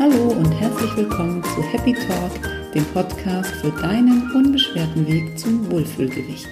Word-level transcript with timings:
Hallo 0.00 0.30
und 0.30 0.50
herzlich 0.52 0.96
willkommen 0.96 1.44
zu 1.44 1.62
Happy 1.62 1.92
Talk, 1.92 2.72
dem 2.72 2.86
Podcast 2.86 3.50
für 3.56 3.70
deinen 3.70 4.32
unbeschwerten 4.34 5.06
Weg 5.06 5.38
zum 5.38 5.70
Wohlfühlgewicht. 5.70 6.48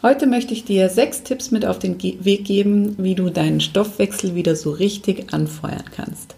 Heute 0.00 0.26
möchte 0.26 0.54
ich 0.54 0.64
dir 0.64 0.88
sechs 0.88 1.24
Tipps 1.24 1.50
mit 1.50 1.66
auf 1.66 1.78
den 1.78 2.02
Weg 2.02 2.46
geben, 2.46 2.96
wie 2.96 3.16
du 3.16 3.28
deinen 3.28 3.60
Stoffwechsel 3.60 4.34
wieder 4.34 4.56
so 4.56 4.70
richtig 4.70 5.34
anfeuern 5.34 5.84
kannst. 5.94 6.36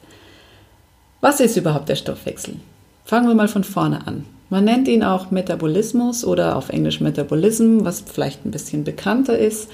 Was 1.20 1.38
ist 1.38 1.56
überhaupt 1.56 1.88
der 1.88 1.94
Stoffwechsel? 1.94 2.56
Fangen 3.04 3.28
wir 3.28 3.36
mal 3.36 3.46
von 3.46 3.62
vorne 3.62 4.04
an. 4.04 4.26
Man 4.48 4.64
nennt 4.64 4.88
ihn 4.88 5.04
auch 5.04 5.30
Metabolismus 5.30 6.24
oder 6.24 6.56
auf 6.56 6.70
Englisch 6.70 7.00
Metabolism, 7.00 7.84
was 7.84 8.00
vielleicht 8.00 8.44
ein 8.44 8.50
bisschen 8.50 8.82
bekannter 8.82 9.38
ist. 9.38 9.68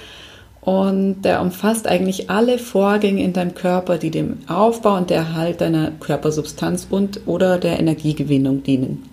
Und 0.67 1.23
der 1.23 1.43
umfasst 1.43 1.87
eigentlich 1.87 2.29
alle 2.29 2.59
Vorgänge 2.59 3.23
in 3.23 3.33
deinem 3.33 3.55
Körper, 3.55 3.99
die 3.99 4.11
dem 4.11 4.39
Aufbau 4.49 4.97
und 4.97 5.11
der 5.11 5.19
Erhalt 5.19 5.61
deiner 5.61 5.93
Körpersubstanz 5.93 6.89
und 6.91 7.21
oder 7.27 7.59
der 7.59 7.79
Energiegewinnung 7.79 8.65
dienen. 8.65 9.09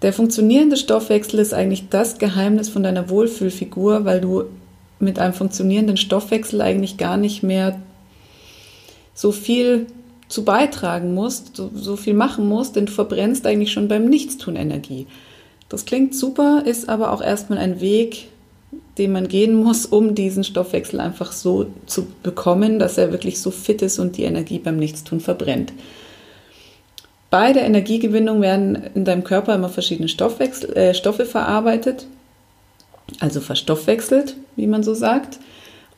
Der 0.00 0.14
funktionierende 0.14 0.78
Stoffwechsel 0.78 1.38
ist 1.38 1.52
eigentlich 1.52 1.90
das 1.90 2.16
Geheimnis 2.16 2.70
von 2.70 2.82
deiner 2.82 3.10
Wohlfühlfigur, 3.10 4.06
weil 4.06 4.22
du 4.22 4.44
mit 5.00 5.18
einem 5.18 5.34
funktionierenden 5.34 5.98
Stoffwechsel 5.98 6.62
eigentlich 6.62 6.96
gar 6.96 7.18
nicht 7.18 7.42
mehr 7.42 7.78
so 9.12 9.32
viel 9.32 9.86
zu 10.28 10.46
beitragen 10.46 11.12
musst, 11.12 11.56
so, 11.56 11.70
so 11.74 11.96
viel 11.96 12.14
machen 12.14 12.48
musst, 12.48 12.76
denn 12.76 12.86
du 12.86 12.92
verbrennst 12.92 13.46
eigentlich 13.46 13.72
schon 13.72 13.88
beim 13.88 14.06
Nichtstun 14.06 14.56
Energie. 14.56 15.06
Das 15.68 15.84
klingt 15.84 16.14
super, 16.14 16.62
ist 16.64 16.88
aber 16.88 17.12
auch 17.12 17.20
erstmal 17.20 17.58
ein 17.58 17.82
Weg, 17.82 18.28
den 18.98 19.12
man 19.12 19.28
gehen 19.28 19.54
muss, 19.54 19.86
um 19.86 20.14
diesen 20.14 20.44
Stoffwechsel 20.44 21.00
einfach 21.00 21.32
so 21.32 21.66
zu 21.86 22.06
bekommen, 22.22 22.78
dass 22.78 22.98
er 22.98 23.10
wirklich 23.10 23.40
so 23.40 23.50
fit 23.50 23.82
ist 23.82 23.98
und 23.98 24.16
die 24.16 24.24
Energie 24.24 24.58
beim 24.58 24.76
Nichtstun 24.76 25.20
verbrennt. 25.20 25.72
Bei 27.30 27.52
der 27.52 27.64
Energiegewinnung 27.64 28.40
werden 28.40 28.80
in 28.94 29.04
deinem 29.04 29.24
Körper 29.24 29.54
immer 29.56 29.68
verschiedene 29.68 30.08
Stoffwechsel, 30.08 30.72
äh, 30.76 30.94
Stoffe 30.94 31.26
verarbeitet, 31.26 32.06
also 33.18 33.40
verstoffwechselt, 33.40 34.36
wie 34.54 34.68
man 34.68 34.84
so 34.84 34.94
sagt. 34.94 35.40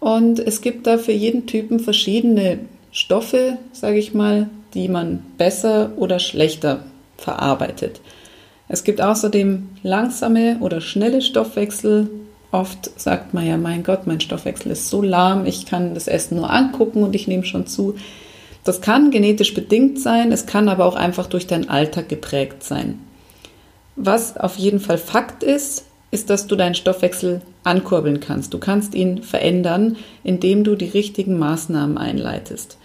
Und 0.00 0.38
es 0.38 0.62
gibt 0.62 0.86
da 0.86 0.96
für 0.96 1.12
jeden 1.12 1.46
Typen 1.46 1.80
verschiedene 1.80 2.60
Stoffe, 2.90 3.58
sage 3.72 3.98
ich 3.98 4.14
mal, 4.14 4.48
die 4.72 4.88
man 4.88 5.22
besser 5.36 5.92
oder 5.96 6.18
schlechter 6.18 6.84
verarbeitet. 7.18 8.00
Es 8.68 8.82
gibt 8.82 9.00
außerdem 9.00 9.68
langsame 9.82 10.56
oder 10.60 10.80
schnelle 10.80 11.22
Stoffwechsel, 11.22 12.08
Oft 12.56 12.98
sagt 12.98 13.34
man 13.34 13.46
ja, 13.46 13.58
mein 13.58 13.82
Gott, 13.82 14.06
mein 14.06 14.18
Stoffwechsel 14.18 14.72
ist 14.72 14.88
so 14.88 15.02
lahm, 15.02 15.44
ich 15.44 15.66
kann 15.66 15.92
das 15.92 16.08
Essen 16.08 16.38
nur 16.38 16.50
angucken 16.50 17.02
und 17.02 17.14
ich 17.14 17.28
nehme 17.28 17.44
schon 17.44 17.66
zu. 17.66 17.96
Das 18.64 18.80
kann 18.80 19.10
genetisch 19.10 19.52
bedingt 19.52 20.00
sein, 20.00 20.32
es 20.32 20.46
kann 20.46 20.70
aber 20.70 20.86
auch 20.86 20.96
einfach 20.96 21.26
durch 21.26 21.46
deinen 21.46 21.68
Alltag 21.68 22.08
geprägt 22.08 22.62
sein. 22.62 22.98
Was 23.94 24.38
auf 24.38 24.56
jeden 24.56 24.80
Fall 24.80 24.96
Fakt 24.96 25.42
ist, 25.42 25.84
ist, 26.10 26.30
dass 26.30 26.46
du 26.46 26.56
deinen 26.56 26.74
Stoffwechsel 26.74 27.42
ankurbeln 27.62 28.20
kannst. 28.20 28.54
Du 28.54 28.58
kannst 28.58 28.94
ihn 28.94 29.22
verändern, 29.22 29.96
indem 30.24 30.64
du 30.64 30.76
die 30.76 30.88
richtigen 30.88 31.38
Maßnahmen 31.38 31.98
einleitest. 31.98 32.78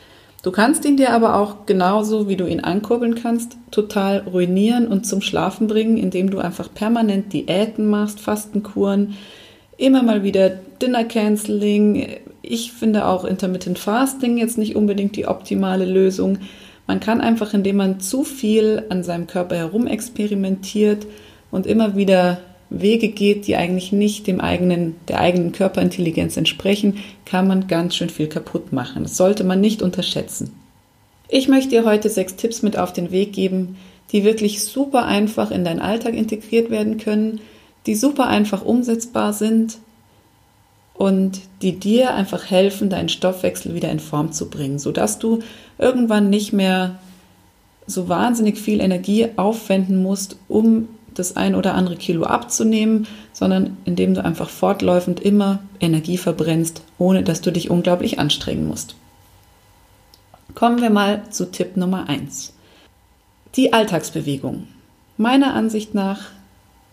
Du 0.43 0.51
kannst 0.51 0.83
ihn 0.83 0.97
dir 0.97 1.13
aber 1.13 1.37
auch 1.37 1.65
genauso, 1.65 2.27
wie 2.27 2.35
du 2.35 2.45
ihn 2.45 2.59
ankurbeln 2.59 3.15
kannst, 3.15 3.55
total 3.71 4.17
ruinieren 4.19 4.89
und 4.89 5.05
zum 5.05 5.21
Schlafen 5.21 5.67
bringen, 5.67 5.95
indem 5.95 6.29
du 6.29 6.39
einfach 6.39 6.67
permanent 6.73 7.31
Diäten 7.31 7.89
machst, 7.89 8.19
Fastenkuren, 8.19 9.15
immer 9.81 10.03
mal 10.03 10.23
wieder 10.23 10.49
Dinner 10.49 11.03
Canceling. 11.03 12.07
Ich 12.41 12.71
finde 12.71 13.05
auch 13.07 13.25
Intermittent 13.25 13.79
Fasting 13.79 14.37
jetzt 14.37 14.57
nicht 14.57 14.75
unbedingt 14.75 15.15
die 15.15 15.27
optimale 15.27 15.85
Lösung. 15.85 16.37
Man 16.87 16.99
kann 16.99 17.21
einfach, 17.21 17.53
indem 17.53 17.77
man 17.77 17.99
zu 17.99 18.23
viel 18.23 18.83
an 18.89 19.03
seinem 19.03 19.27
Körper 19.27 19.55
herum 19.55 19.87
experimentiert 19.87 21.07
und 21.49 21.65
immer 21.65 21.95
wieder 21.95 22.39
Wege 22.69 23.09
geht, 23.09 23.47
die 23.47 23.55
eigentlich 23.55 23.91
nicht 23.91 24.27
dem 24.27 24.39
eigenen, 24.39 24.95
der 25.07 25.19
eigenen 25.19 25.51
Körperintelligenz 25.51 26.37
entsprechen, 26.37 26.97
kann 27.25 27.47
man 27.47 27.67
ganz 27.67 27.95
schön 27.95 28.09
viel 28.09 28.27
kaputt 28.27 28.71
machen. 28.71 29.03
Das 29.03 29.17
sollte 29.17 29.43
man 29.43 29.59
nicht 29.59 29.81
unterschätzen. 29.81 30.51
Ich 31.27 31.47
möchte 31.47 31.69
dir 31.69 31.85
heute 31.85 32.09
sechs 32.09 32.35
Tipps 32.35 32.61
mit 32.61 32.77
auf 32.77 32.93
den 32.93 33.11
Weg 33.11 33.33
geben, 33.33 33.77
die 34.11 34.23
wirklich 34.23 34.63
super 34.63 35.05
einfach 35.05 35.51
in 35.51 35.63
deinen 35.63 35.79
Alltag 35.79 36.13
integriert 36.13 36.69
werden 36.69 36.97
können, 36.97 37.39
die 37.85 37.95
super 37.95 38.27
einfach 38.27 38.63
umsetzbar 38.63 39.33
sind 39.33 39.77
und 40.93 41.41
die 41.61 41.79
dir 41.79 42.13
einfach 42.13 42.49
helfen, 42.49 42.89
deinen 42.89 43.09
Stoffwechsel 43.09 43.73
wieder 43.73 43.89
in 43.89 43.99
Form 43.99 44.31
zu 44.31 44.49
bringen, 44.49 44.77
sodass 44.79 45.19
du 45.19 45.39
irgendwann 45.79 46.29
nicht 46.29 46.53
mehr 46.53 46.99
so 47.87 48.07
wahnsinnig 48.07 48.59
viel 48.59 48.79
Energie 48.79 49.29
aufwenden 49.35 50.01
musst, 50.01 50.37
um 50.47 50.87
das 51.13 51.35
ein 51.35 51.55
oder 51.55 51.73
andere 51.73 51.97
Kilo 51.97 52.23
abzunehmen, 52.23 53.07
sondern 53.33 53.77
indem 53.85 54.13
du 54.13 54.23
einfach 54.23 54.49
fortläufend 54.49 55.19
immer 55.19 55.59
Energie 55.79 56.17
verbrennst, 56.17 56.83
ohne 56.97 57.23
dass 57.23 57.41
du 57.41 57.51
dich 57.51 57.69
unglaublich 57.69 58.19
anstrengen 58.19 58.67
musst. 58.67 58.95
Kommen 60.55 60.81
wir 60.81 60.89
mal 60.89 61.23
zu 61.29 61.51
Tipp 61.51 61.77
Nummer 61.77 62.07
1. 62.07 62.53
Die 63.55 63.73
Alltagsbewegung. 63.73 64.67
Meiner 65.17 65.53
Ansicht 65.53 65.93
nach 65.93 66.29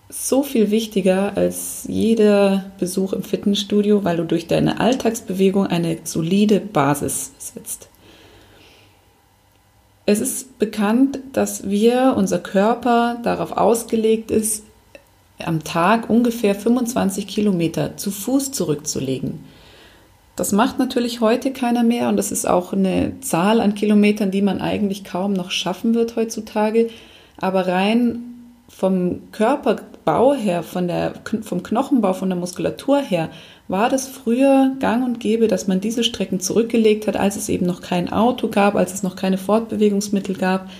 so 0.09 0.43
viel 0.43 0.71
wichtiger 0.71 1.37
als 1.37 1.85
jeder 1.87 2.71
Besuch 2.79 3.13
im 3.13 3.23
Fitnessstudio, 3.23 4.05
weil 4.05 4.17
du 4.17 4.25
durch 4.25 4.47
deine 4.47 4.81
Alltagsbewegung 4.81 5.67
eine 5.67 5.99
solide 6.05 6.61
Basis 6.61 7.33
setzt. 7.39 7.89
Es 10.07 10.21
ist 10.21 10.59
bekannt, 10.59 11.19
dass 11.35 11.69
wir, 11.69 12.15
unser 12.17 12.39
Körper 12.39 13.19
darauf 13.23 13.53
ausgelegt 13.53 14.31
ist, 14.31 14.65
am 15.39 15.63
Tag 15.63 16.09
ungefähr 16.09 16.55
25 16.55 17.27
Kilometer 17.27 17.97
zu 17.99 18.11
Fuß 18.11 18.51
zurückzulegen. 18.53 19.41
Das 20.35 20.53
macht 20.53 20.79
natürlich 20.79 21.21
heute 21.21 21.53
keiner 21.53 21.83
mehr 21.83 22.09
und 22.09 22.17
das 22.17 22.33
ist 22.33 22.49
auch 22.49 22.73
eine 22.73 23.21
Zahl 23.21 23.61
an 23.61 23.75
Kilometern, 23.75 24.31
die 24.31 24.41
man 24.41 24.61
eigentlich 24.61 25.05
kaum 25.05 25.33
noch 25.33 25.51
schaffen 25.51 25.95
wird 25.95 26.17
heutzutage. 26.17 26.89
Aber 27.37 27.67
rein 27.67 28.23
vom 28.69 29.31
Körperbau 30.09 30.33
her, 30.33 30.63
von 30.63 30.89
der, 30.89 31.13
vom 31.43 31.63
Knochenbau, 31.63 32.15
von 32.15 32.31
der 32.31 32.39
Muskulatur 32.39 32.99
her, 32.99 33.29
war 33.69 33.91
das 33.91 34.09
früher 34.09 34.75
gang 34.81 35.05
und 35.05 35.21
gäbe, 35.21 35.49
dass 35.49 35.69
man 35.69 35.83
diese 35.83 36.03
Strecken 36.03 36.41
zurückgelegt 36.41 37.07
hat, 37.07 37.19
als 37.19 37.37
es 37.37 37.51
eben 37.51 37.67
noch 37.67 37.83
kein 37.83 38.11
Auto 38.11 38.49
gab, 38.49 38.75
als 38.75 38.95
es 38.95 39.03
noch 39.03 39.17
keine 39.17 39.37
Fortbewegungsmittel 39.37 40.35
gab. 40.35 40.71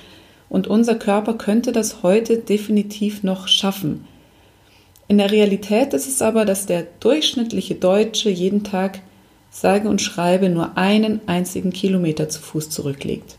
Und 0.49 0.67
unser 0.67 0.95
Körper 0.95 1.35
könnte 1.35 1.73
das 1.73 2.03
heute 2.03 2.39
definitiv 2.39 3.23
noch 3.23 3.49
schaffen. 3.49 4.07
In 5.09 5.19
der 5.19 5.31
Realität 5.31 5.93
ist 5.93 6.09
es 6.09 6.23
aber, 6.23 6.47
dass 6.47 6.65
der 6.65 6.87
durchschnittliche 7.01 7.75
Deutsche 7.75 8.31
jeden 8.31 8.65
Tag 8.65 9.01
sage 9.51 9.91
und 9.91 10.01
schreibe 10.01 10.49
nur 10.49 10.79
einen 10.79 11.21
einzigen 11.27 11.71
Kilometer 11.71 12.31
zu 12.31 12.41
Fuß 12.41 12.71
zurücklegt. 12.71 13.37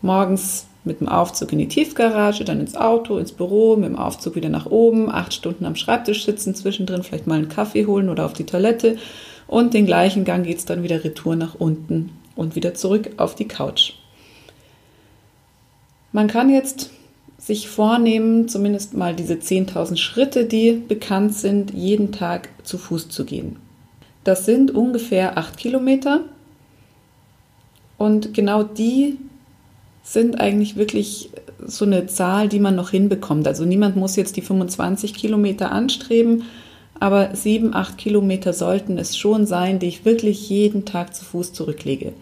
Morgens 0.00 0.68
mit 0.84 1.00
dem 1.00 1.08
Aufzug 1.08 1.52
in 1.52 1.58
die 1.58 1.68
Tiefgarage, 1.68 2.44
dann 2.44 2.60
ins 2.60 2.76
Auto, 2.76 3.18
ins 3.18 3.32
Büro, 3.32 3.76
mit 3.76 3.88
dem 3.88 3.98
Aufzug 3.98 4.34
wieder 4.34 4.48
nach 4.48 4.66
oben, 4.66 5.10
acht 5.10 5.32
Stunden 5.32 5.64
am 5.64 5.76
Schreibtisch 5.76 6.24
sitzen, 6.24 6.54
zwischendrin 6.54 7.02
vielleicht 7.02 7.26
mal 7.26 7.36
einen 7.36 7.48
Kaffee 7.48 7.86
holen 7.86 8.08
oder 8.08 8.26
auf 8.26 8.34
die 8.34 8.46
Toilette 8.46 8.96
und 9.46 9.74
den 9.74 9.86
gleichen 9.86 10.24
Gang 10.24 10.44
geht 10.44 10.58
es 10.58 10.64
dann 10.64 10.82
wieder 10.82 11.04
retour 11.04 11.36
nach 11.36 11.54
unten 11.54 12.10
und 12.36 12.56
wieder 12.56 12.74
zurück 12.74 13.10
auf 13.16 13.34
die 13.34 13.48
Couch. 13.48 13.94
Man 16.12 16.28
kann 16.28 16.50
jetzt 16.50 16.90
sich 17.38 17.68
vornehmen, 17.68 18.48
zumindest 18.48 18.94
mal 18.94 19.14
diese 19.14 19.34
10.000 19.34 19.96
Schritte, 19.96 20.46
die 20.46 20.72
bekannt 20.72 21.34
sind, 21.34 21.72
jeden 21.74 22.12
Tag 22.12 22.48
zu 22.62 22.78
Fuß 22.78 23.08
zu 23.08 23.24
gehen. 23.24 23.56
Das 24.22 24.46
sind 24.46 24.70
ungefähr 24.70 25.36
acht 25.36 25.58
Kilometer 25.58 26.20
und 27.98 28.32
genau 28.32 28.62
die 28.62 29.18
sind 30.04 30.38
eigentlich 30.38 30.76
wirklich 30.76 31.30
so 31.66 31.84
eine 31.84 32.06
Zahl, 32.06 32.48
die 32.48 32.60
man 32.60 32.76
noch 32.76 32.90
hinbekommt. 32.90 33.48
Also 33.48 33.64
niemand 33.64 33.96
muss 33.96 34.16
jetzt 34.16 34.36
die 34.36 34.42
25 34.42 35.14
Kilometer 35.14 35.72
anstreben, 35.72 36.44
aber 37.00 37.34
sieben, 37.34 37.74
acht 37.74 37.98
Kilometer 37.98 38.52
sollten 38.52 38.98
es 38.98 39.16
schon 39.16 39.46
sein, 39.46 39.78
die 39.78 39.88
ich 39.88 40.04
wirklich 40.04 40.48
jeden 40.48 40.84
Tag 40.84 41.14
zu 41.14 41.24
Fuß 41.24 41.54
zurücklege. 41.54 42.12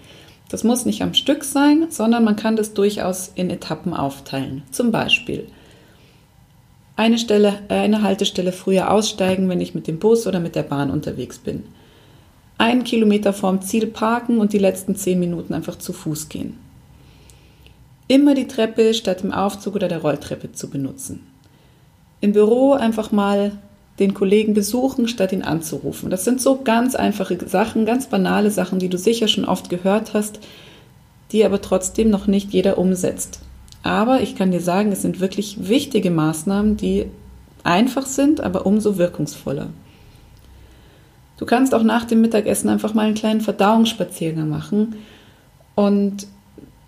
Das 0.49 0.65
muss 0.65 0.87
nicht 0.87 1.03
am 1.03 1.13
Stück 1.13 1.45
sein, 1.45 1.87
sondern 1.91 2.25
man 2.25 2.37
kann 2.37 2.57
das 2.57 2.73
durchaus 2.73 3.33
in 3.35 3.51
Etappen 3.51 3.95
aufteilen. 3.95 4.63
Zum 4.71 4.93
Beispiel 4.93 5.47
eine, 6.95 7.19
Stelle, 7.19 7.59
eine 7.69 8.03
Haltestelle 8.03 8.53
früher 8.53 8.91
aussteigen, 8.91 9.49
wenn 9.49 9.61
ich 9.61 9.75
mit 9.75 9.89
dem 9.89 9.99
Bus 9.99 10.27
oder 10.27 10.41
mit 10.41 10.55
der 10.55 10.63
Bahn 10.63 10.91
unterwegs 10.91 11.39
bin. 11.39 11.65
Einen 12.59 12.85
Kilometer 12.85 13.33
vorm 13.33 13.61
Ziel 13.61 13.89
parken 13.89 14.39
und 14.39 14.53
die 14.53 14.59
letzten 14.59 14.95
zehn 14.95 15.19
Minuten 15.19 15.53
einfach 15.53 15.79
zu 15.79 15.93
Fuß 15.93 16.29
gehen. 16.29 16.59
Immer 18.13 18.35
die 18.35 18.47
Treppe 18.47 18.93
statt 18.93 19.23
dem 19.23 19.33
Aufzug 19.33 19.75
oder 19.75 19.89
der 19.89 20.03
Rolltreppe 20.03 20.53
zu 20.53 20.69
benutzen. 20.69 21.27
Im 22.21 22.33
Büro 22.33 22.75
einfach 22.75 23.11
mal 23.11 23.53
den 23.99 24.13
Kollegen 24.13 24.53
besuchen, 24.53 25.09
statt 25.09 25.33
ihn 25.33 25.41
anzurufen. 25.41 26.11
Das 26.11 26.23
sind 26.23 26.39
so 26.39 26.61
ganz 26.63 26.95
einfache 26.95 27.39
Sachen, 27.49 27.87
ganz 27.87 28.09
banale 28.09 28.51
Sachen, 28.51 28.79
die 28.79 28.91
du 28.91 28.99
sicher 28.99 29.29
schon 29.29 29.47
oft 29.47 29.71
gehört 29.71 30.13
hast, 30.13 30.41
die 31.31 31.43
aber 31.43 31.63
trotzdem 31.63 32.11
noch 32.11 32.27
nicht 32.27 32.53
jeder 32.53 32.77
umsetzt. 32.77 33.41
Aber 33.83 34.21
ich 34.21 34.37
kann 34.37 34.51
dir 34.51 34.61
sagen, 34.61 34.93
es 34.93 35.01
sind 35.01 35.21
wirklich 35.21 35.67
wichtige 35.71 36.11
Maßnahmen, 36.11 36.77
die 36.77 37.07
einfach 37.65 38.05
sind, 38.05 38.43
aber 38.43 38.67
umso 38.67 38.99
wirkungsvoller. 38.99 39.71
Du 41.39 41.47
kannst 41.47 41.75
auch 41.75 41.83
nach 41.83 42.05
dem 42.05 42.21
Mittagessen 42.21 42.69
einfach 42.69 42.93
mal 42.93 43.07
einen 43.07 43.15
kleinen 43.15 43.41
Verdauungsspaziergang 43.41 44.51
machen 44.51 44.97
und 45.77 46.27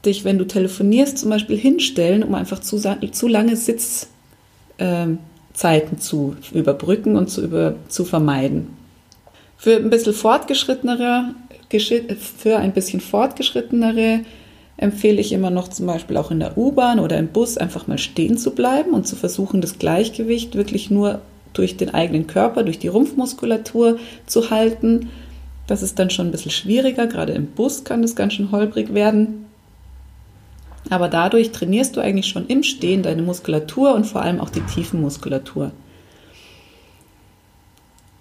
dich, 0.06 0.24
wenn 0.24 0.38
du 0.38 0.46
telefonierst, 0.46 1.18
zum 1.18 1.30
Beispiel 1.30 1.56
hinstellen, 1.56 2.22
um 2.22 2.34
einfach 2.34 2.60
zu, 2.60 2.78
zu 2.78 3.28
lange 3.28 3.56
Sitzzeiten 3.56 4.08
ähm, 4.78 5.98
zu 5.98 6.36
überbrücken 6.52 7.16
und 7.16 7.30
zu, 7.30 7.42
über, 7.42 7.76
zu 7.88 8.04
vermeiden. 8.04 8.68
Für 9.56 9.76
ein 9.76 9.90
bisschen 9.90 10.12
fortgeschrittenere, 10.12 11.34
für 12.38 12.58
ein 12.58 12.72
bisschen 12.72 13.00
fortgeschrittenere 13.00 14.20
empfehle 14.76 15.20
ich 15.20 15.32
immer 15.32 15.50
noch 15.50 15.68
zum 15.68 15.86
Beispiel 15.86 16.16
auch 16.16 16.30
in 16.30 16.40
der 16.40 16.58
U-Bahn 16.58 16.98
oder 16.98 17.18
im 17.18 17.28
Bus 17.28 17.56
einfach 17.56 17.86
mal 17.86 17.98
stehen 17.98 18.36
zu 18.36 18.50
bleiben 18.50 18.92
und 18.92 19.06
zu 19.06 19.16
versuchen, 19.16 19.60
das 19.60 19.78
Gleichgewicht 19.78 20.56
wirklich 20.56 20.90
nur 20.90 21.20
durch 21.52 21.76
den 21.76 21.94
eigenen 21.94 22.26
Körper, 22.26 22.64
durch 22.64 22.78
die 22.78 22.88
Rumpfmuskulatur 22.88 23.98
zu 24.26 24.50
halten. 24.50 25.10
Das 25.66 25.82
ist 25.82 25.98
dann 25.98 26.10
schon 26.10 26.26
ein 26.26 26.32
bisschen 26.32 26.50
schwieriger, 26.50 27.06
gerade 27.06 27.32
im 27.32 27.46
Bus 27.46 27.84
kann 27.84 28.02
das 28.02 28.16
ganz 28.16 28.34
schön 28.34 28.50
holprig 28.50 28.92
werden. 28.92 29.44
Aber 30.90 31.08
dadurch 31.08 31.52
trainierst 31.52 31.96
du 31.96 32.00
eigentlich 32.00 32.26
schon 32.26 32.46
im 32.46 32.62
Stehen 32.62 33.02
deine 33.02 33.22
Muskulatur 33.22 33.94
und 33.94 34.06
vor 34.06 34.22
allem 34.22 34.40
auch 34.40 34.50
die 34.50 34.60
Tiefenmuskulatur. 34.60 35.72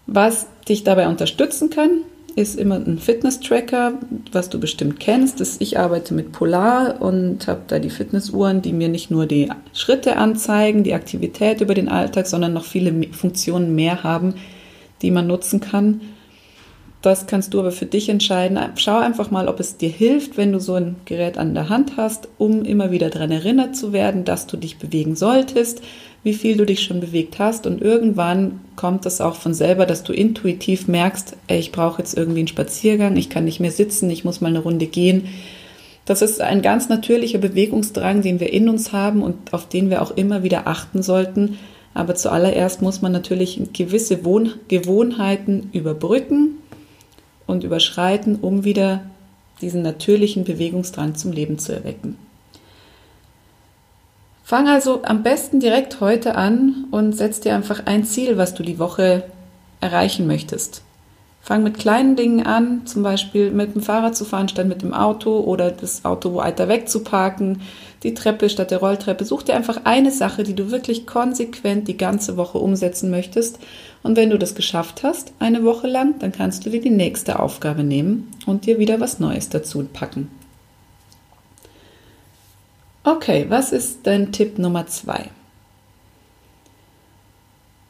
Was 0.07 0.47
dich 0.67 0.83
dabei 0.83 1.07
unterstützen 1.07 1.69
kann, 1.69 2.01
ist 2.35 2.57
immer 2.57 2.75
ein 2.75 2.97
Fitness-Tracker, 2.97 3.93
was 4.31 4.49
du 4.49 4.59
bestimmt 4.59 4.99
kennst. 4.99 5.61
Ich 5.61 5.77
arbeite 5.77 6.13
mit 6.13 6.31
Polar 6.31 7.01
und 7.01 7.47
habe 7.47 7.61
da 7.67 7.79
die 7.79 7.91
Fitnessuhren, 7.91 8.61
die 8.61 8.73
mir 8.73 8.89
nicht 8.89 9.11
nur 9.11 9.27
die 9.27 9.49
Schritte 9.73 10.17
anzeigen, 10.17 10.83
die 10.83 10.95
Aktivität 10.95 11.61
über 11.61 11.75
den 11.75 11.89
Alltag, 11.89 12.25
sondern 12.25 12.53
noch 12.53 12.65
viele 12.65 12.91
Funktionen 13.11 13.75
mehr 13.75 14.03
haben, 14.03 14.33
die 15.01 15.11
man 15.11 15.27
nutzen 15.27 15.59
kann. 15.59 16.01
Das 17.03 17.27
kannst 17.27 17.53
du 17.53 17.59
aber 17.59 17.73
für 17.73 17.85
dich 17.85 18.07
entscheiden. 18.07 18.57
Schau 18.77 18.97
einfach 18.97 19.29
mal, 19.29 19.49
ob 19.49 19.59
es 19.59 19.75
dir 19.75 19.89
hilft, 19.89 20.37
wenn 20.37 20.53
du 20.53 20.61
so 20.61 20.75
ein 20.75 20.95
Gerät 21.03 21.37
an 21.37 21.53
der 21.53 21.67
Hand 21.67 21.97
hast, 21.97 22.29
um 22.37 22.63
immer 22.63 22.91
wieder 22.91 23.09
daran 23.09 23.29
erinnert 23.29 23.75
zu 23.75 23.91
werden, 23.91 24.23
dass 24.23 24.47
du 24.47 24.55
dich 24.55 24.77
bewegen 24.77 25.17
solltest, 25.17 25.81
wie 26.23 26.33
viel 26.33 26.55
du 26.55 26.65
dich 26.65 26.81
schon 26.81 27.01
bewegt 27.01 27.39
hast. 27.39 27.67
Und 27.67 27.81
irgendwann 27.81 28.61
kommt 28.77 29.05
es 29.05 29.19
auch 29.19 29.35
von 29.35 29.53
selber, 29.53 29.85
dass 29.85 30.05
du 30.05 30.13
intuitiv 30.13 30.87
merkst, 30.87 31.35
ey, 31.47 31.59
ich 31.59 31.73
brauche 31.73 32.01
jetzt 32.01 32.17
irgendwie 32.17 32.39
einen 32.39 32.47
Spaziergang, 32.47 33.17
ich 33.17 33.29
kann 33.29 33.43
nicht 33.43 33.59
mehr 33.59 33.71
sitzen, 33.71 34.09
ich 34.09 34.23
muss 34.23 34.39
mal 34.39 34.47
eine 34.47 34.59
Runde 34.59 34.85
gehen. 34.85 35.27
Das 36.05 36.21
ist 36.21 36.39
ein 36.39 36.61
ganz 36.61 36.87
natürlicher 36.87 37.39
Bewegungsdrang, 37.39 38.21
den 38.21 38.39
wir 38.39 38.53
in 38.53 38.69
uns 38.69 38.93
haben 38.93 39.23
und 39.23 39.53
auf 39.53 39.67
den 39.67 39.89
wir 39.89 40.01
auch 40.01 40.11
immer 40.11 40.43
wieder 40.43 40.67
achten 40.67 41.03
sollten. 41.03 41.57
Aber 41.93 42.15
zuallererst 42.15 42.81
muss 42.81 43.01
man 43.01 43.11
natürlich 43.11 43.59
gewisse 43.73 44.23
Wohn 44.23 44.53
Gewohnheiten 44.69 45.69
überbrücken 45.73 46.59
und 47.47 47.63
überschreiten, 47.63 48.37
um 48.41 48.63
wieder 48.63 49.01
diesen 49.61 49.81
natürlichen 49.81 50.43
Bewegungsdrang 50.43 51.15
zum 51.15 51.31
Leben 51.31 51.59
zu 51.59 51.73
erwecken. 51.73 52.17
Fang 54.43 54.67
also 54.67 55.01
am 55.03 55.23
besten 55.23 55.59
direkt 55.59 56.01
heute 56.01 56.35
an 56.35 56.85
und 56.91 57.13
setz 57.13 57.39
dir 57.39 57.55
einfach 57.55 57.85
ein 57.85 58.03
Ziel, 58.03 58.37
was 58.37 58.53
du 58.53 58.63
die 58.63 58.77
Woche 58.77 59.23
erreichen 59.79 60.27
möchtest. 60.27 60.83
Fang 61.41 61.61
mit 61.61 61.77
kleinen 61.77 62.15
Dingen 62.15 62.45
an, 62.45 62.85
zum 62.85 63.03
Beispiel 63.03 63.51
mit 63.51 63.75
dem 63.75 63.81
Fahrrad 63.81 64.15
zu 64.15 64.23
fahren 64.23 64.47
statt 64.47 64.65
mit 64.65 64.81
dem 64.81 64.93
Auto 64.93 65.39
oder 65.39 65.71
das 65.71 66.05
Auto 66.05 66.35
weiter 66.35 66.69
weg 66.69 66.87
zu 66.87 67.03
parken, 67.03 67.61
die 68.03 68.13
Treppe 68.13 68.49
statt 68.49 68.71
der 68.71 68.77
Rolltreppe. 68.77 69.25
Such 69.25 69.43
dir 69.43 69.55
einfach 69.55 69.81
eine 69.83 70.11
Sache, 70.11 70.43
die 70.43 70.55
du 70.55 70.71
wirklich 70.71 71.05
konsequent 71.05 71.89
die 71.89 71.97
ganze 71.97 72.37
Woche 72.37 72.59
umsetzen 72.59 73.11
möchtest. 73.11 73.59
Und 74.03 74.17
wenn 74.17 74.29
du 74.29 74.37
das 74.37 74.53
geschafft 74.53 75.01
hast, 75.01 75.31
eine 75.39 75.63
Woche 75.63 75.87
lang, 75.87 76.19
dann 76.19 76.33
kannst 76.33 76.65
du 76.65 76.69
dir 76.69 76.81
die 76.81 76.89
nächste 76.89 77.39
Aufgabe 77.39 77.83
nehmen 77.83 78.29
und 78.45 78.65
dir 78.65 78.77
wieder 78.77 78.99
was 78.99 79.19
Neues 79.19 79.49
dazu 79.49 79.83
packen. 79.91 80.29
Okay, 83.05 83.45
was 83.49 83.71
ist 83.71 83.99
dein 84.03 84.31
Tipp 84.31 84.59
Nummer 84.59 84.87
zwei? 84.87 85.29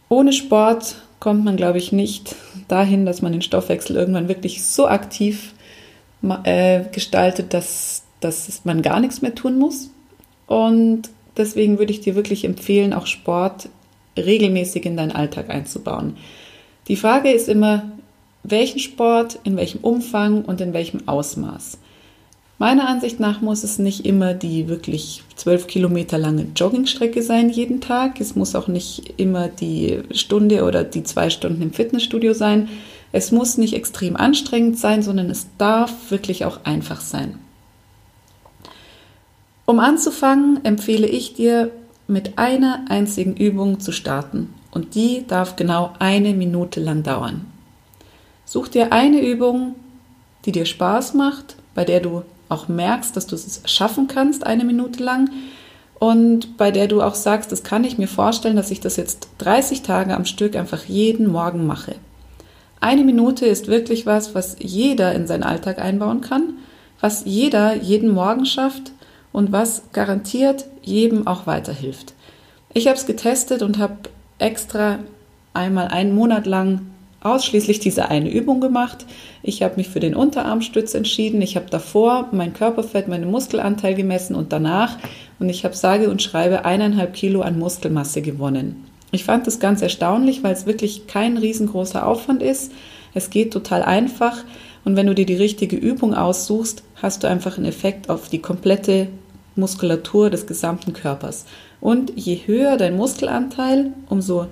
Ohne 0.09 0.33
Sport 0.33 0.95
kommt 1.19 1.43
man, 1.43 1.57
glaube 1.57 1.79
ich, 1.79 1.91
nicht 1.91 2.35
dahin, 2.67 3.05
dass 3.05 3.21
man 3.21 3.31
den 3.31 3.41
Stoffwechsel 3.41 3.95
irgendwann 3.95 4.27
wirklich 4.27 4.63
so 4.63 4.87
aktiv 4.87 5.53
äh, 6.43 6.83
gestaltet, 6.91 7.53
dass, 7.53 8.03
dass 8.19 8.65
man 8.65 8.81
gar 8.81 8.99
nichts 8.99 9.21
mehr 9.21 9.33
tun 9.33 9.57
muss. 9.57 9.89
Und 10.47 11.09
deswegen 11.37 11.79
würde 11.79 11.91
ich 11.91 12.01
dir 12.01 12.15
wirklich 12.15 12.45
empfehlen, 12.45 12.93
auch 12.93 13.07
Sport 13.07 13.69
regelmäßig 14.17 14.85
in 14.85 14.97
deinen 14.97 15.11
Alltag 15.11 15.49
einzubauen. 15.49 16.17
Die 16.87 16.95
Frage 16.95 17.31
ist 17.31 17.49
immer, 17.49 17.91
welchen 18.43 18.79
Sport, 18.79 19.39
in 19.43 19.55
welchem 19.55 19.79
Umfang 19.81 20.43
und 20.43 20.59
in 20.61 20.73
welchem 20.73 21.07
Ausmaß. 21.07 21.77
Meiner 22.59 22.87
Ansicht 22.87 23.19
nach 23.19 23.41
muss 23.41 23.63
es 23.63 23.79
nicht 23.79 24.05
immer 24.05 24.33
die 24.33 24.67
wirklich 24.67 25.23
zwölf 25.35 25.67
Kilometer 25.67 26.17
lange 26.17 26.47
Joggingstrecke 26.55 27.21
sein 27.23 27.49
jeden 27.49 27.81
Tag. 27.81 28.21
Es 28.21 28.35
muss 28.35 28.55
auch 28.55 28.67
nicht 28.67 29.15
immer 29.17 29.47
die 29.47 29.99
Stunde 30.11 30.63
oder 30.63 30.83
die 30.83 31.03
zwei 31.03 31.29
Stunden 31.29 31.61
im 31.61 31.73
Fitnessstudio 31.73 32.33
sein. 32.33 32.69
Es 33.11 33.31
muss 33.31 33.57
nicht 33.57 33.73
extrem 33.73 34.15
anstrengend 34.15 34.77
sein, 34.77 35.01
sondern 35.01 35.29
es 35.29 35.47
darf 35.57 35.91
wirklich 36.09 36.45
auch 36.45 36.63
einfach 36.63 37.01
sein. 37.01 37.39
Um 39.65 39.79
anzufangen, 39.79 40.63
empfehle 40.63 41.07
ich 41.07 41.33
dir, 41.33 41.71
mit 42.13 42.37
einer 42.37 42.85
einzigen 42.87 43.35
Übung 43.35 43.79
zu 43.79 43.91
starten. 43.91 44.53
Und 44.71 44.95
die 44.95 45.25
darf 45.27 45.55
genau 45.55 45.93
eine 45.99 46.33
Minute 46.33 46.79
lang 46.79 47.03
dauern. 47.03 47.45
Such 48.45 48.69
dir 48.69 48.93
eine 48.93 49.21
Übung, 49.21 49.75
die 50.45 50.51
dir 50.51 50.65
Spaß 50.65 51.13
macht, 51.13 51.57
bei 51.75 51.85
der 51.85 51.99
du 51.99 52.23
auch 52.49 52.67
merkst, 52.67 53.15
dass 53.15 53.27
du 53.27 53.35
es 53.35 53.61
schaffen 53.65 54.07
kannst, 54.07 54.45
eine 54.45 54.63
Minute 54.63 55.03
lang 55.03 55.29
und 55.99 56.57
bei 56.57 56.71
der 56.71 56.87
du 56.87 57.01
auch 57.01 57.15
sagst, 57.15 57.51
das 57.51 57.63
kann 57.63 57.83
ich 57.83 57.97
mir 57.97 58.07
vorstellen, 58.07 58.55
dass 58.55 58.71
ich 58.71 58.81
das 58.81 58.97
jetzt 58.97 59.29
30 59.39 59.81
Tage 59.83 60.15
am 60.15 60.25
Stück 60.25 60.55
einfach 60.55 60.83
jeden 60.85 61.31
Morgen 61.31 61.65
mache. 61.65 61.95
Eine 62.79 63.03
Minute 63.03 63.45
ist 63.45 63.67
wirklich 63.67 64.05
was, 64.05 64.35
was 64.35 64.57
jeder 64.59 65.15
in 65.15 65.25
seinen 65.25 65.43
Alltag 65.43 65.79
einbauen 65.79 66.21
kann, 66.21 66.55
was 66.99 67.23
jeder 67.25 67.75
jeden 67.75 68.11
Morgen 68.11 68.45
schafft 68.45 68.91
und 69.33 69.51
was 69.51 69.83
garantiert 69.91 70.65
jedem 70.81 71.27
auch 71.27 71.45
weiterhilft. 71.45 72.13
Ich 72.73 72.87
habe 72.87 72.97
es 72.97 73.05
getestet 73.05 73.61
und 73.61 73.77
habe 73.77 73.97
extra 74.39 74.99
einmal 75.53 75.89
einen 75.89 76.15
Monat 76.15 76.45
lang 76.45 76.81
ausschließlich 77.21 77.79
diese 77.79 78.09
eine 78.09 78.29
Übung 78.29 78.61
gemacht. 78.61 79.05
Ich 79.43 79.63
habe 79.63 79.75
mich 79.77 79.89
für 79.89 79.99
den 79.99 80.15
Unterarmstütz 80.15 80.93
entschieden. 80.93 81.41
Ich 81.41 81.55
habe 81.55 81.69
davor 81.69 82.29
mein 82.31 82.53
Körperfett, 82.53 83.07
meinen 83.07 83.31
Muskelanteil 83.31 83.95
gemessen 83.95 84.35
und 84.35 84.51
danach, 84.53 84.97
und 85.39 85.49
ich 85.49 85.65
habe 85.65 85.75
sage 85.75 86.09
und 86.09 86.21
schreibe 86.21 86.65
eineinhalb 86.65 87.13
Kilo 87.13 87.41
an 87.41 87.59
Muskelmasse 87.59 88.21
gewonnen. 88.21 88.85
Ich 89.11 89.23
fand 89.23 89.47
das 89.47 89.59
ganz 89.59 89.81
erstaunlich, 89.81 90.43
weil 90.43 90.53
es 90.53 90.65
wirklich 90.65 91.07
kein 91.07 91.37
riesengroßer 91.37 92.05
Aufwand 92.05 92.41
ist. 92.41 92.71
Es 93.13 93.29
geht 93.29 93.53
total 93.53 93.83
einfach 93.83 94.43
und 94.85 94.95
wenn 94.95 95.07
du 95.07 95.15
dir 95.15 95.25
die 95.25 95.35
richtige 95.35 95.75
Übung 95.75 96.13
aussuchst, 96.13 96.83
hast 97.01 97.23
du 97.23 97.27
einfach 97.27 97.57
einen 97.57 97.67
Effekt 97.67 98.09
auf 98.09 98.29
die 98.29 98.39
komplette 98.39 99.07
Muskulatur 99.55 100.29
des 100.29 100.47
gesamten 100.47 100.93
Körpers. 100.93 101.45
Und 101.81 102.13
je 102.15 102.39
höher 102.45 102.77
dein 102.77 102.95
Muskelanteil, 102.95 103.93
umso 104.09 104.47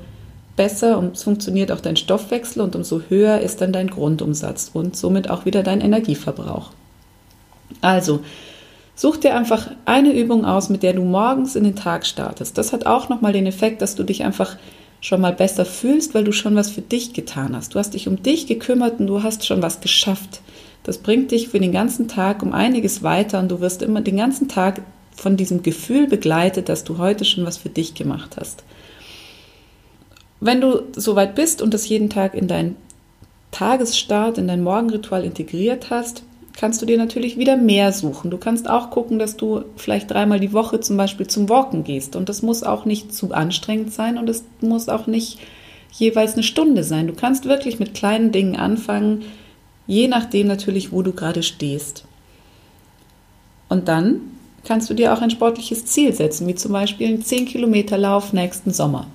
besser 0.56 0.98
und 0.98 1.16
es 1.16 1.24
funktioniert 1.24 1.72
auch 1.72 1.80
dein 1.80 1.96
Stoffwechsel 1.96 2.62
und 2.62 2.76
umso 2.76 3.02
höher 3.10 3.40
ist 3.40 3.62
dann 3.62 3.74
dein 3.74 3.88
Grundumsatz 3.88 4.70
und 4.74 4.96
somit 4.96 5.30
auch 5.30 5.46
wieder 5.46 5.64
dein 5.64 5.82
Energieverbrauch. 5.82 6.72
Also, 7.80 8.20
such 8.96 9.18
dir 9.18 9.36
einfach 9.36 9.72
eine 9.86 10.14
Übung 10.14 10.46
aus, 10.46 10.70
mit 10.70 10.84
der 10.84 10.94
du 10.94 11.04
morgens 11.04 11.56
in 11.56 11.64
den 11.64 11.76
Tag 11.76 12.06
startest. 12.06 12.58
Das 12.58 12.74
hat 12.74 12.86
auch 12.86 13.10
nochmal 13.10 13.34
den 13.34 13.48
Effekt, 13.48 13.82
dass 13.82 13.96
du 13.96 14.04
dich 14.04 14.24
einfach 14.24 14.58
schon 15.00 15.22
mal 15.22 15.34
besser 15.34 15.66
fühlst, 15.66 16.14
weil 16.14 16.24
du 16.24 16.32
schon 16.32 16.56
was 16.56 16.70
für 16.70 16.82
dich 16.82 17.14
getan 17.14 17.56
hast. 17.56 17.74
Du 17.74 17.80
hast 17.80 17.96
dich 17.96 18.08
um 18.08 18.22
dich 18.22 18.46
gekümmert 18.46 19.00
und 19.00 19.08
du 19.08 19.24
hast 19.24 19.46
schon 19.48 19.64
was 19.64 19.82
geschafft. 19.82 20.42
Das 20.84 20.98
bringt 20.98 21.32
dich 21.32 21.50
für 21.50 21.60
den 21.60 21.72
ganzen 21.72 22.08
Tag 22.08 22.42
um 22.42 22.54
einiges 22.54 23.04
weiter 23.04 23.40
und 23.40 23.50
du 23.50 23.60
wirst 23.60 23.82
immer 23.82 24.02
den 24.02 24.18
ganzen 24.18 24.48
Tag 24.48 24.82
von 25.16 25.38
diesem 25.38 25.62
Gefühl 25.62 26.08
begleitet, 26.08 26.70
dass 26.70 26.84
du 26.84 26.98
heute 26.98 27.26
schon 27.26 27.46
was 27.46 27.58
für 27.58 27.70
dich 27.70 27.94
gemacht 27.94 28.38
hast. 28.40 28.64
Wenn 30.40 30.60
du 30.60 30.82
soweit 30.96 31.36
bist 31.36 31.62
und 31.62 31.74
das 31.74 31.88
jeden 31.88 32.10
Tag 32.10 32.34
in 32.34 32.48
deinen 32.48 32.76
Tagesstart, 33.52 34.38
in 34.40 34.48
dein 34.48 34.64
Morgenritual 34.64 35.24
integriert 35.24 35.92
hast, 35.92 36.24
kannst 36.54 36.82
du 36.82 36.86
dir 36.86 36.98
natürlich 36.98 37.38
wieder 37.38 37.58
mehr 37.58 37.92
suchen. 37.92 38.32
Du 38.32 38.38
kannst 38.38 38.70
auch 38.70 38.90
gucken, 38.90 39.20
dass 39.20 39.38
du 39.38 39.64
vielleicht 39.76 40.10
dreimal 40.10 40.40
die 40.40 40.54
Woche 40.54 40.80
zum 40.80 40.98
Beispiel 40.98 41.28
zum 41.28 41.48
Walken 41.48 41.84
gehst. 41.84 42.16
Und 42.16 42.28
das 42.30 42.42
muss 42.42 42.64
auch 42.64 42.86
nicht 42.86 43.14
zu 43.14 43.32
anstrengend 43.32 43.94
sein 43.94 44.18
und 44.18 44.30
es 44.30 44.44
muss 44.62 44.90
auch 44.90 45.08
nicht 45.08 45.40
jeweils 45.92 46.34
eine 46.34 46.44
Stunde 46.44 46.84
sein. 46.84 47.08
Du 47.08 47.14
kannst 47.14 47.46
wirklich 47.46 47.80
mit 47.80 47.94
kleinen 47.94 48.32
Dingen 48.32 48.56
anfangen, 48.56 49.24
je 49.88 50.08
nachdem 50.08 50.48
natürlich, 50.48 50.92
wo 50.92 51.02
du 51.02 51.12
gerade 51.14 51.44
stehst. 51.44 52.06
Und 53.70 53.88
dann 53.88 54.22
kannst 54.66 54.90
du 54.90 54.94
dir 54.94 55.14
auch 55.14 55.22
ein 55.22 55.32
sportliches 55.32 55.86
Ziel 55.86 56.14
setzen, 56.14 56.48
wie 56.48 56.56
zum 56.56 56.72
Beispiel 56.72 57.08
einen 57.08 57.24
10 57.24 57.46
Kilometer 57.46 57.98
Lauf 57.98 58.34
nächsten 58.34 58.72
Sommer. 58.72 59.08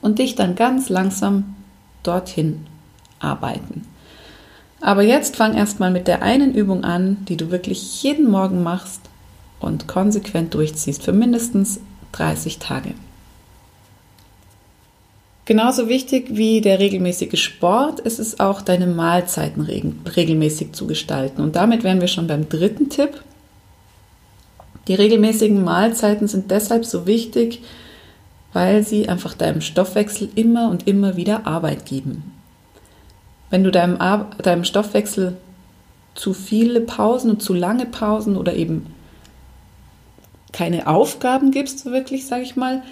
Und 0.00 0.18
dich 0.18 0.34
dann 0.34 0.54
ganz 0.54 0.88
langsam 0.88 1.56
dorthin 2.02 2.66
arbeiten. 3.18 3.86
Aber 4.80 5.02
jetzt 5.02 5.36
fang 5.36 5.54
erstmal 5.54 5.90
mit 5.90 6.08
der 6.08 6.22
einen 6.22 6.54
Übung 6.54 6.84
an, 6.84 7.18
die 7.28 7.36
du 7.36 7.50
wirklich 7.50 8.02
jeden 8.02 8.30
Morgen 8.30 8.62
machst 8.62 9.02
und 9.60 9.86
konsequent 9.86 10.54
durchziehst 10.54 11.02
für 11.02 11.12
mindestens 11.12 11.80
30 12.12 12.58
Tage. 12.58 12.94
Genauso 15.50 15.88
wichtig 15.88 16.36
wie 16.36 16.60
der 16.60 16.78
regelmäßige 16.78 17.36
Sport 17.36 17.98
ist 17.98 18.20
es 18.20 18.38
auch, 18.38 18.62
deine 18.62 18.86
Mahlzeiten 18.86 19.62
regelmäßig 19.62 20.74
zu 20.74 20.86
gestalten. 20.86 21.42
Und 21.42 21.56
damit 21.56 21.82
wären 21.82 22.00
wir 22.00 22.06
schon 22.06 22.28
beim 22.28 22.48
dritten 22.48 22.88
Tipp. 22.88 23.20
Die 24.86 24.94
regelmäßigen 24.94 25.64
Mahlzeiten 25.64 26.28
sind 26.28 26.52
deshalb 26.52 26.84
so 26.84 27.04
wichtig, 27.04 27.62
weil 28.52 28.84
sie 28.84 29.08
einfach 29.08 29.34
deinem 29.34 29.60
Stoffwechsel 29.60 30.28
immer 30.36 30.70
und 30.70 30.86
immer 30.86 31.16
wieder 31.16 31.48
Arbeit 31.48 31.84
geben. 31.84 32.32
Wenn 33.50 33.64
du 33.64 33.72
deinem, 33.72 33.98
deinem 34.40 34.62
Stoffwechsel 34.62 35.36
zu 36.14 36.32
viele 36.32 36.80
Pausen 36.80 37.28
und 37.28 37.42
zu 37.42 37.54
lange 37.54 37.86
Pausen 37.86 38.36
oder 38.36 38.54
eben 38.54 38.86
keine 40.52 40.86
Aufgaben 40.86 41.50
gibst, 41.50 41.86
wirklich, 41.86 42.28
sage 42.28 42.44
ich 42.44 42.54
mal, 42.54 42.84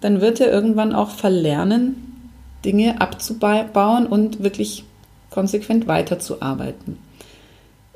dann 0.00 0.20
wird 0.20 0.40
er 0.40 0.50
irgendwann 0.50 0.94
auch 0.94 1.10
verlernen, 1.10 1.96
Dinge 2.64 3.00
abzubauen 3.00 4.06
und 4.06 4.42
wirklich 4.42 4.84
konsequent 5.30 5.86
weiterzuarbeiten. 5.86 6.98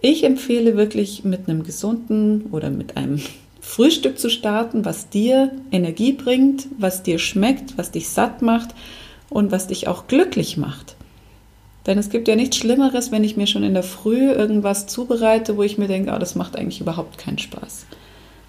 Ich 0.00 0.25
empfehle 0.25 0.76
wirklich 0.76 1.25
mit 1.25 1.49
einem 1.49 1.62
gesunden 1.62 2.46
oder 2.52 2.70
mit 2.70 2.96
einem 2.96 3.20
Frühstück 3.61 4.18
zu 4.18 4.28
starten, 4.28 4.84
was 4.84 5.08
dir 5.08 5.50
Energie 5.73 6.12
bringt, 6.12 6.66
was 6.78 7.02
dir 7.02 7.18
schmeckt, 7.18 7.78
was 7.78 7.90
dich 7.90 8.11
satt 8.11 8.42
macht 8.42 8.75
und 9.30 9.50
was 9.50 9.66
dich 9.66 9.88
auch 9.88 10.06
glücklich 10.06 10.58
macht. 10.58 10.96
Denn 11.87 11.99
es 11.99 12.11
gibt 12.11 12.28
ja 12.28 12.37
nichts 12.37 12.56
Schlimmeres, 12.56 13.12
wenn 13.12 13.25
ich 13.25 13.37
mir 13.37 13.46
schon 13.46 13.62
in 13.62 13.75
der 13.75 13.82
Früh 13.82 14.30
irgendwas 14.30 14.87
zubereite, 14.87 15.56
wo 15.56 15.62
ich 15.62 15.78
mir 15.78 15.88
denke, 15.88 16.12
oh, 16.14 16.18
das 16.18 16.34
macht 16.34 16.56
eigentlich 16.56 16.80
überhaupt 16.80 17.18
keinen 17.18 17.38
Spaß. 17.38 17.87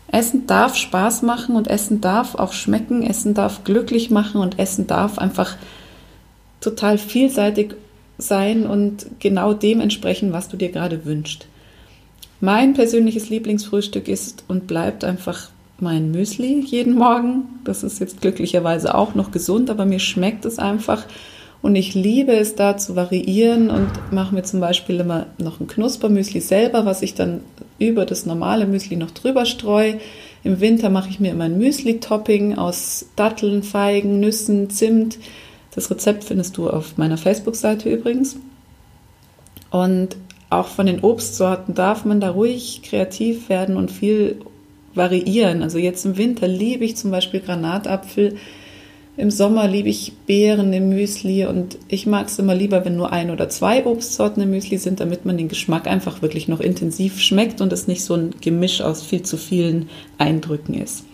Essen 0.08 0.48
darf 0.48 0.76
Spaß 0.76 1.24
machen 1.24 1.56
und 1.56 1.68
Essen 1.68 2.02
darf 2.02 2.36
auch 2.36 2.54
schmecken, 2.54 3.04
Essen 3.04 3.34
darf 3.34 3.64
glücklich 3.64 4.12
machen 4.12 4.40
und 4.40 4.60
Essen 4.60 4.88
darf 4.88 5.18
einfach 5.18 5.58
total 6.62 6.98
vielseitig 6.98 7.76
sein 8.18 8.66
und 8.66 9.08
genau 9.20 9.54
dem 9.54 9.82
entsprechen, 9.82 10.32
was 10.32 10.48
du 10.48 10.58
dir 10.58 10.72
gerade 10.72 11.06
wünschst. 11.06 11.48
Mein 12.40 12.74
persönliches 12.74 13.30
Lieblingsfrühstück 13.30 14.08
ist 14.08 14.44
und 14.48 14.68
bleibt 14.68 15.04
einfach 15.04 15.50
mein 15.80 16.12
Müsli 16.12 16.62
jeden 16.62 16.96
Morgen. 16.96 17.44
Das 17.64 17.84
ist 17.84 18.00
jetzt 18.00 18.22
glücklicherweise 18.22 18.96
auch 18.96 19.16
noch 19.16 19.32
gesund, 19.32 19.70
aber 19.70 19.86
mir 19.86 20.00
schmeckt 20.00 20.46
es 20.46 20.60
einfach. 20.60 21.04
Und 21.66 21.76
ich 21.76 21.96
liebe 21.96 22.34
es 22.34 22.54
da 22.54 22.78
zu 22.78 22.96
variieren 22.96 23.72
und 23.72 23.90
mache 24.12 24.36
mir 24.36 24.44
zum 24.44 24.60
Beispiel 24.60 25.00
immer 25.00 25.26
noch 25.40 25.60
ein 25.60 25.66
Knuspermüsli 25.66 26.40
selber, 26.40 26.86
was 26.86 27.02
ich 27.02 27.16
dann 27.16 27.42
über 27.80 28.06
das 28.06 28.28
normale 28.28 28.68
Müsli 28.68 28.98
noch 28.98 29.10
drüber 29.10 29.48
streue. 29.48 29.98
Im 30.44 30.60
Winter 30.60 30.92
mache 30.92 31.10
ich 31.10 31.20
mir 31.20 31.32
immer 31.32 31.46
ein 31.46 31.58
Müsli-Topping 31.58 32.56
aus 32.56 33.08
Datteln, 33.16 33.64
Feigen, 33.64 34.20
Nüssen, 34.20 34.70
Zimt. 34.70 35.18
Das 35.74 35.90
Rezept 35.90 36.24
findest 36.24 36.56
du 36.56 36.70
auf 36.70 37.00
meiner 37.00 37.18
Facebook-Seite 37.18 37.90
übrigens. 37.90 38.36
Und 39.72 40.18
auch 40.52 40.68
von 40.68 40.86
den 40.86 41.00
Obstsorten 41.00 41.74
darf 41.74 42.06
man 42.06 42.20
da 42.20 42.30
ruhig 42.30 42.84
kreativ 42.84 43.50
werden 43.50 43.76
und 43.76 43.90
viel 43.90 44.40
variieren. 44.94 45.64
Also 45.64 45.80
jetzt 45.80 46.06
im 46.06 46.16
Winter 46.16 46.48
liebe 46.48 46.86
ich 46.86 46.96
zum 46.96 47.10
Beispiel 47.10 47.40
Granatapfel 47.40 48.38
im 49.18 49.32
Sommer 49.32 49.68
liebe 49.68 49.90
ich 49.90 50.14
Beeren 50.26 50.74
im 50.74 50.90
Müsli 50.90 51.46
und 51.46 51.78
ich 51.88 52.06
mag 52.06 52.28
es 52.28 52.38
immer 52.38 52.54
lieber, 52.54 52.84
wenn 52.84 52.98
nur 52.98 53.14
ein 53.14 53.32
oder 53.32 53.48
zwei 53.48 53.86
Obstsorten 53.86 54.44
im 54.44 54.50
Müsli 54.50 54.78
sind, 54.78 55.00
damit 55.00 55.26
man 55.26 55.38
den 55.38 55.48
Geschmack 55.48 55.88
einfach 55.88 56.22
wirklich 56.22 56.48
noch 56.48 56.60
intensiv 56.60 57.20
schmeckt 57.20 57.62
und 57.62 57.72
es 57.72 57.88
nicht 57.88 58.04
so 58.04 58.16
ein 58.16 58.32
Gemisch 58.42 58.82
aus 58.82 59.04
viel 59.04 59.24
zu 59.24 59.38
vielen 59.38 59.90
Eindrücken 60.18 60.74
ist. 60.74 61.06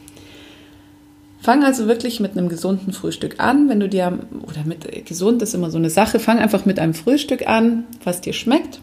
Fang 1.42 1.64
also 1.64 1.88
wirklich 1.88 2.20
mit 2.20 2.38
einem 2.38 2.50
gesunden 2.50 2.94
Frühstück 2.94 3.40
an. 3.40 3.68
Wenn 3.68 3.80
du 3.80 3.90
dir, 3.90 4.20
oder 4.44 4.64
mit 4.64 5.06
gesund 5.06 5.42
ist 5.42 5.56
immer 5.56 5.72
so 5.72 5.78
eine 5.78 5.90
Sache, 5.90 6.20
fang 6.20 6.38
einfach 6.38 6.66
mit 6.66 6.78
einem 6.78 6.94
Frühstück 6.94 7.48
an, 7.48 7.86
was 8.04 8.22
dir 8.22 8.34
schmeckt, 8.34 8.80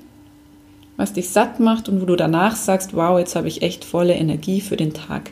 was 0.96 1.12
dich 1.12 1.28
satt 1.30 1.60
macht 1.60 1.88
und 1.88 2.00
wo 2.00 2.04
du 2.04 2.16
danach 2.16 2.56
sagst, 2.56 2.94
wow, 2.94 3.18
jetzt 3.18 3.36
habe 3.36 3.46
ich 3.46 3.62
echt 3.62 3.84
volle 3.84 4.14
Energie 4.14 4.60
für 4.60 4.76
den 4.76 4.92
Tag. 4.92 5.30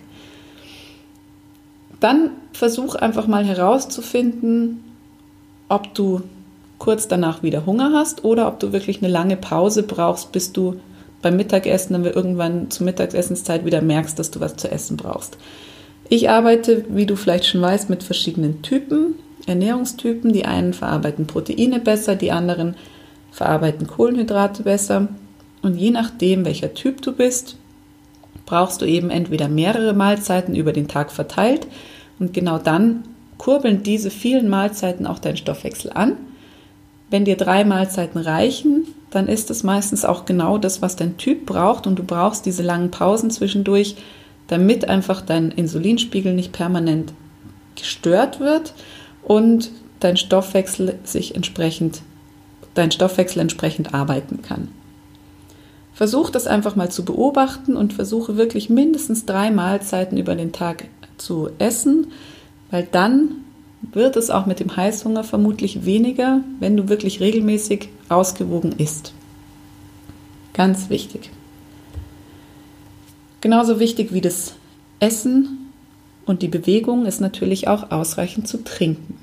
Dann 2.06 2.30
versuch 2.52 2.94
einfach 2.94 3.26
mal 3.26 3.44
herauszufinden, 3.44 4.84
ob 5.68 5.92
du 5.92 6.22
kurz 6.78 7.08
danach 7.08 7.42
wieder 7.42 7.66
Hunger 7.66 7.90
hast 7.92 8.24
oder 8.24 8.46
ob 8.46 8.60
du 8.60 8.72
wirklich 8.72 9.02
eine 9.02 9.12
lange 9.12 9.36
Pause 9.36 9.82
brauchst, 9.82 10.30
bis 10.30 10.52
du 10.52 10.76
beim 11.20 11.36
Mittagessen, 11.36 12.04
wir 12.04 12.14
irgendwann 12.14 12.70
zur 12.70 12.84
Mittagessenszeit 12.84 13.64
wieder 13.64 13.82
merkst, 13.82 14.16
dass 14.20 14.30
du 14.30 14.38
was 14.38 14.54
zu 14.54 14.70
essen 14.70 14.96
brauchst. 14.96 15.36
Ich 16.08 16.30
arbeite, 16.30 16.84
wie 16.88 17.06
du 17.06 17.16
vielleicht 17.16 17.46
schon 17.46 17.60
weißt, 17.60 17.90
mit 17.90 18.04
verschiedenen 18.04 18.62
Typen, 18.62 19.16
Ernährungstypen. 19.48 20.32
Die 20.32 20.44
einen 20.44 20.74
verarbeiten 20.74 21.26
Proteine 21.26 21.80
besser, 21.80 22.14
die 22.14 22.30
anderen 22.30 22.76
verarbeiten 23.32 23.88
Kohlenhydrate 23.88 24.62
besser. 24.62 25.08
Und 25.60 25.76
je 25.76 25.90
nachdem, 25.90 26.44
welcher 26.44 26.72
Typ 26.72 27.02
du 27.02 27.10
bist, 27.10 27.56
brauchst 28.44 28.80
du 28.80 28.84
eben 28.84 29.10
entweder 29.10 29.48
mehrere 29.48 29.92
Mahlzeiten 29.92 30.54
über 30.54 30.72
den 30.72 30.86
Tag 30.86 31.10
verteilt 31.10 31.66
und 32.18 32.32
genau 32.32 32.58
dann 32.58 33.04
kurbeln 33.38 33.82
diese 33.82 34.10
vielen 34.10 34.48
Mahlzeiten 34.48 35.06
auch 35.06 35.18
deinen 35.18 35.36
Stoffwechsel 35.36 35.92
an. 35.92 36.16
Wenn 37.10 37.24
dir 37.24 37.36
drei 37.36 37.64
Mahlzeiten 37.64 38.20
reichen, 38.20 38.86
dann 39.10 39.28
ist 39.28 39.50
es 39.50 39.62
meistens 39.62 40.04
auch 40.04 40.24
genau 40.24 40.58
das, 40.58 40.82
was 40.82 40.96
dein 40.96 41.16
Typ 41.16 41.46
braucht 41.46 41.86
und 41.86 41.98
du 41.98 42.02
brauchst 42.02 42.46
diese 42.46 42.62
langen 42.62 42.90
Pausen 42.90 43.30
zwischendurch, 43.30 43.96
damit 44.48 44.88
einfach 44.88 45.20
dein 45.20 45.50
Insulinspiegel 45.50 46.34
nicht 46.34 46.52
permanent 46.52 47.12
gestört 47.76 48.40
wird 48.40 48.74
und 49.22 49.70
dein 50.00 50.16
Stoffwechsel 50.16 50.98
sich 51.04 51.34
entsprechend, 51.34 52.02
dein 52.74 52.90
Stoffwechsel 52.90 53.40
entsprechend 53.40 53.94
arbeiten 53.94 54.42
kann. 54.42 54.68
Versuch 55.94 56.30
das 56.30 56.46
einfach 56.46 56.76
mal 56.76 56.90
zu 56.90 57.04
beobachten 57.04 57.76
und 57.76 57.94
versuche 57.94 58.36
wirklich 58.36 58.68
mindestens 58.68 59.24
drei 59.24 59.50
Mahlzeiten 59.50 60.18
über 60.18 60.34
den 60.34 60.52
Tag 60.52 60.84
zu 61.18 61.50
essen, 61.58 62.12
weil 62.70 62.86
dann 62.90 63.44
wird 63.92 64.16
es 64.16 64.30
auch 64.30 64.46
mit 64.46 64.60
dem 64.60 64.76
Heißhunger 64.76 65.24
vermutlich 65.24 65.84
weniger, 65.84 66.40
wenn 66.58 66.76
du 66.76 66.88
wirklich 66.88 67.20
regelmäßig 67.20 67.88
ausgewogen 68.08 68.72
isst. 68.72 69.12
Ganz 70.52 70.90
wichtig. 70.90 71.30
Genauso 73.40 73.78
wichtig 73.78 74.12
wie 74.12 74.20
das 74.20 74.54
Essen 74.98 75.70
und 76.24 76.42
die 76.42 76.48
Bewegung 76.48 77.06
ist 77.06 77.20
natürlich 77.20 77.68
auch 77.68 77.90
ausreichend 77.90 78.48
zu 78.48 78.64
trinken. 78.64 79.18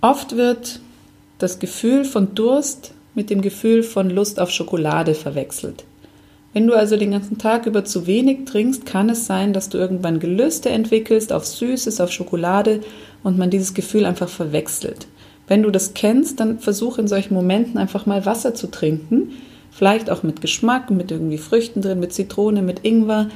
Oft 0.00 0.36
wird 0.36 0.80
das 1.38 1.58
Gefühl 1.58 2.04
von 2.04 2.34
Durst 2.34 2.94
mit 3.14 3.28
dem 3.28 3.42
Gefühl 3.42 3.82
von 3.82 4.08
Lust 4.08 4.40
auf 4.40 4.50
Schokolade 4.50 5.14
verwechselt. 5.14 5.84
Wenn 6.52 6.66
du 6.66 6.74
also 6.74 6.96
den 6.96 7.12
ganzen 7.12 7.38
Tag 7.38 7.66
über 7.66 7.84
zu 7.84 8.06
wenig 8.06 8.44
trinkst, 8.44 8.84
kann 8.84 9.08
es 9.08 9.26
sein, 9.26 9.52
dass 9.52 9.70
du 9.70 9.78
irgendwann 9.78 10.20
Gelüste 10.20 10.68
entwickelst 10.68 11.32
auf 11.32 11.46
Süßes, 11.46 12.00
auf 12.00 12.12
Schokolade 12.12 12.80
und 13.22 13.38
man 13.38 13.50
dieses 13.50 13.72
Gefühl 13.72 14.04
einfach 14.04 14.28
verwechselt. 14.28 15.06
Wenn 15.48 15.62
du 15.62 15.70
das 15.70 15.94
kennst, 15.94 16.40
dann 16.40 16.58
versuch 16.58 16.98
in 16.98 17.08
solchen 17.08 17.34
Momenten 17.34 17.78
einfach 17.78 18.06
mal 18.06 18.26
Wasser 18.26 18.54
zu 18.54 18.70
trinken, 18.70 19.32
vielleicht 19.70 20.10
auch 20.10 20.22
mit 20.22 20.40
Geschmack, 20.42 20.90
mit 20.90 21.10
irgendwie 21.10 21.38
Früchten 21.38 21.80
drin, 21.80 22.00
mit 22.00 22.12
Zitrone, 22.12 22.60
mit 22.60 22.84
Ingwer 22.84 23.30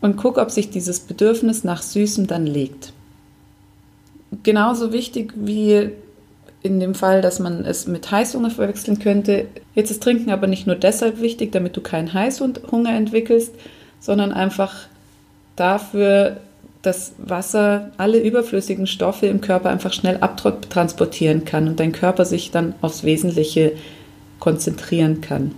und 0.00 0.16
guck, 0.16 0.38
ob 0.38 0.50
sich 0.50 0.70
dieses 0.70 1.00
Bedürfnis 1.00 1.64
nach 1.64 1.82
Süßem 1.82 2.28
dann 2.28 2.46
legt. 2.46 2.92
Genauso 4.44 4.92
wichtig 4.92 5.32
wie 5.36 5.90
in 6.62 6.80
dem 6.80 6.94
Fall, 6.94 7.22
dass 7.22 7.38
man 7.38 7.64
es 7.64 7.86
mit 7.86 8.10
Heißhunger 8.10 8.50
verwechseln 8.50 8.98
könnte. 8.98 9.46
Jetzt 9.74 9.90
ist 9.90 10.02
Trinken 10.02 10.30
aber 10.30 10.46
nicht 10.46 10.66
nur 10.66 10.76
deshalb 10.76 11.20
wichtig, 11.20 11.52
damit 11.52 11.76
du 11.76 11.80
keinen 11.80 12.12
Heißhunger 12.12 12.90
entwickelst, 12.90 13.54
sondern 14.00 14.32
einfach 14.32 14.74
dafür, 15.56 16.38
dass 16.82 17.12
Wasser 17.18 17.90
alle 17.96 18.18
überflüssigen 18.18 18.86
Stoffe 18.86 19.26
im 19.26 19.40
Körper 19.40 19.70
einfach 19.70 19.92
schnell 19.92 20.18
abtransportieren 20.18 21.44
kann 21.44 21.68
und 21.68 21.80
dein 21.80 21.92
Körper 21.92 22.24
sich 22.24 22.50
dann 22.50 22.74
aufs 22.80 23.04
Wesentliche 23.04 23.72
konzentrieren 24.38 25.20
kann. 25.20 25.54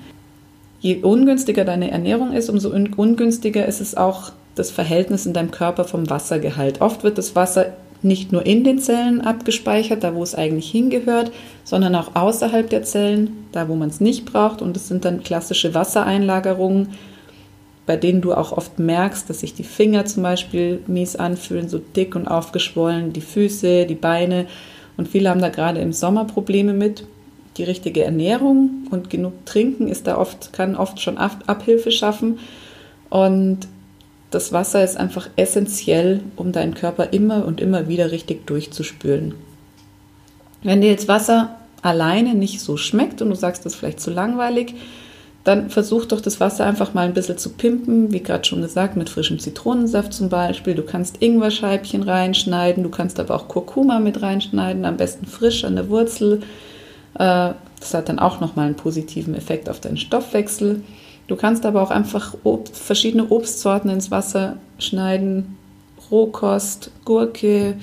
Je 0.81 1.03
ungünstiger 1.03 1.65
deine 1.65 1.91
Ernährung 1.91 2.33
ist, 2.33 2.49
umso 2.49 2.71
ungünstiger 2.71 3.67
ist 3.67 3.83
es 3.83 3.97
auch 3.97 4.33
das 4.55 4.71
Verhältnis 4.71 5.27
in 5.27 5.35
deinem 5.35 5.51
Körper 5.51 5.85
vom 5.85 6.09
Wassergehalt. 6.09 6.81
Oft 6.81 7.05
wird 7.05 7.19
das 7.19 7.37
Wasser 7.37 7.75
nicht 8.03 8.33
nur 8.33 8.47
in 8.47 8.65
den 8.65 8.79
Zellen 8.79 9.21
abgespeichert, 9.21 10.03
da 10.03 10.15
wo 10.15 10.23
es 10.23 10.35
eigentlich 10.35 10.71
hingehört, 10.71 11.33
sondern 11.65 11.95
auch 11.95 12.15
außerhalb 12.15 12.69
der 12.69 12.83
Zellen, 12.83 13.47
da 13.53 13.69
wo 13.69 13.75
man 13.75 13.91
es 13.91 14.01
nicht 14.01 14.25
braucht. 14.25 14.63
Und 14.63 14.77
es 14.77 14.89
sind 14.89 15.05
dann 15.05 15.23
klassische 15.23 15.75
Wassereinlagerungen, 15.75 16.89
bei 17.87 17.97
denen 17.97 18.21
du 18.21 18.33
auch 18.33 18.53
oft 18.53 18.79
merkst, 18.79 19.29
dass 19.29 19.41
sich 19.41 19.55
die 19.55 19.65
Finger 19.65 20.05
zum 20.05 20.23
Beispiel 20.23 20.81
mies 20.87 21.17
anfühlen, 21.17 21.69
so 21.69 21.79
dick 21.79 22.15
und 22.15 22.29
aufgeschwollen, 22.29 23.13
die 23.13 23.21
Füße, 23.21 23.87
die 23.87 23.95
Beine. 23.95 24.47
Und 24.97 25.09
viele 25.09 25.31
haben 25.31 25.41
da 25.41 25.49
gerade 25.49 25.81
im 25.81 25.93
Sommer 25.93 26.25
Probleme 26.25 26.73
mit. 26.73 27.05
Die 27.57 27.65
richtige 27.65 28.05
Ernährung 28.05 28.87
und 28.91 29.11
genug 29.11 29.45
Trinken 29.45 29.89
ist 29.89 30.07
da 30.07 30.19
oft, 30.19 30.53
kann 30.53 30.77
oft 30.77 31.01
schon 31.01 31.19
Abhilfe 31.19 31.91
schaffen. 31.91 32.39
Und 33.09 33.67
das 34.31 34.53
Wasser 34.53 34.85
ist 34.85 34.97
einfach 34.97 35.29
essentiell, 35.37 36.21
um 36.37 36.53
deinen 36.53 36.75
Körper 36.75 37.13
immer 37.13 37.45
und 37.45 37.61
immer 37.61 37.89
wieder 37.89 38.13
richtig 38.13 38.47
durchzuspülen. 38.47 39.35
Wenn 40.63 40.81
dir 40.81 40.91
jetzt 40.91 41.09
Wasser 41.09 41.57
alleine 41.83 42.35
nicht 42.35 42.61
so 42.61 42.77
schmeckt 42.77 43.23
und 43.23 43.31
du 43.31 43.35
sagst, 43.35 43.65
das 43.65 43.73
ist 43.73 43.79
vielleicht 43.79 44.01
zu 44.01 44.11
langweilig, 44.11 44.75
dann 45.43 45.71
versuch 45.71 46.05
doch 46.05 46.21
das 46.21 46.39
Wasser 46.39 46.67
einfach 46.67 46.93
mal 46.93 47.07
ein 47.07 47.15
bisschen 47.15 47.39
zu 47.39 47.51
pimpen, 47.51 48.13
wie 48.13 48.23
gerade 48.23 48.45
schon 48.45 48.61
gesagt, 48.61 48.97
mit 48.97 49.09
frischem 49.09 49.39
Zitronensaft 49.39 50.13
zum 50.13 50.29
Beispiel. 50.29 50.75
Du 50.75 50.83
kannst 50.83 51.23
Ingwerscheibchen 51.23 52.03
reinschneiden, 52.03 52.83
du 52.83 52.91
kannst 52.91 53.19
aber 53.19 53.35
auch 53.35 53.49
Kurkuma 53.49 54.01
mit 54.01 54.21
reinschneiden, 54.21 54.85
am 54.85 54.99
besten 54.99 55.27
frisch 55.27 55.65
an 55.65 55.77
der 55.77 55.89
Wurzel. 55.89 56.43
Äh, 57.15 57.53
das 57.81 57.95
hat 57.95 58.11
dann 58.11 58.19
auch 58.19 58.41
nochmal 58.41 58.67
einen 58.67 58.77
positiven 58.77 59.35
Effekt 59.35 59.71
auf 59.71 59.81
deinen 59.81 59.97
Stoffwechsel. 59.97 60.83
Du 61.31 61.37
kannst 61.37 61.65
aber 61.65 61.81
auch 61.81 61.93
einfach 61.93 62.35
Obst, 62.43 62.77
verschiedene 62.77 63.31
Obstsorten 63.31 63.89
ins 63.89 64.11
Wasser 64.11 64.57
schneiden, 64.81 65.57
Rohkost, 66.11 66.91
Gurke, 67.05 67.77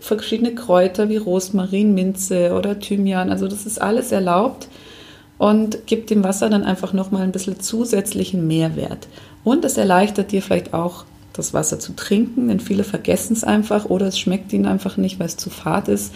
verschiedene 0.00 0.52
Kräuter 0.52 1.08
wie 1.08 1.16
Rosmarin, 1.16 1.94
Minze 1.94 2.54
oder 2.54 2.80
Thymian. 2.80 3.30
Also 3.30 3.46
das 3.46 3.66
ist 3.66 3.80
alles 3.80 4.10
erlaubt 4.10 4.66
und 5.38 5.86
gibt 5.86 6.10
dem 6.10 6.24
Wasser 6.24 6.50
dann 6.50 6.64
einfach 6.64 6.92
nochmal 6.92 7.22
ein 7.22 7.30
bisschen 7.30 7.60
zusätzlichen 7.60 8.48
Mehrwert. 8.48 9.06
Und 9.44 9.64
es 9.64 9.76
erleichtert 9.76 10.32
dir 10.32 10.42
vielleicht 10.42 10.74
auch 10.74 11.04
das 11.34 11.54
Wasser 11.54 11.78
zu 11.78 11.94
trinken, 11.94 12.48
denn 12.48 12.58
viele 12.58 12.82
vergessen 12.82 13.34
es 13.34 13.44
einfach 13.44 13.84
oder 13.84 14.08
es 14.08 14.18
schmeckt 14.18 14.52
ihnen 14.52 14.66
einfach 14.66 14.96
nicht, 14.96 15.20
weil 15.20 15.28
es 15.28 15.36
zu 15.36 15.50
fad 15.50 15.86
ist. 15.86 16.12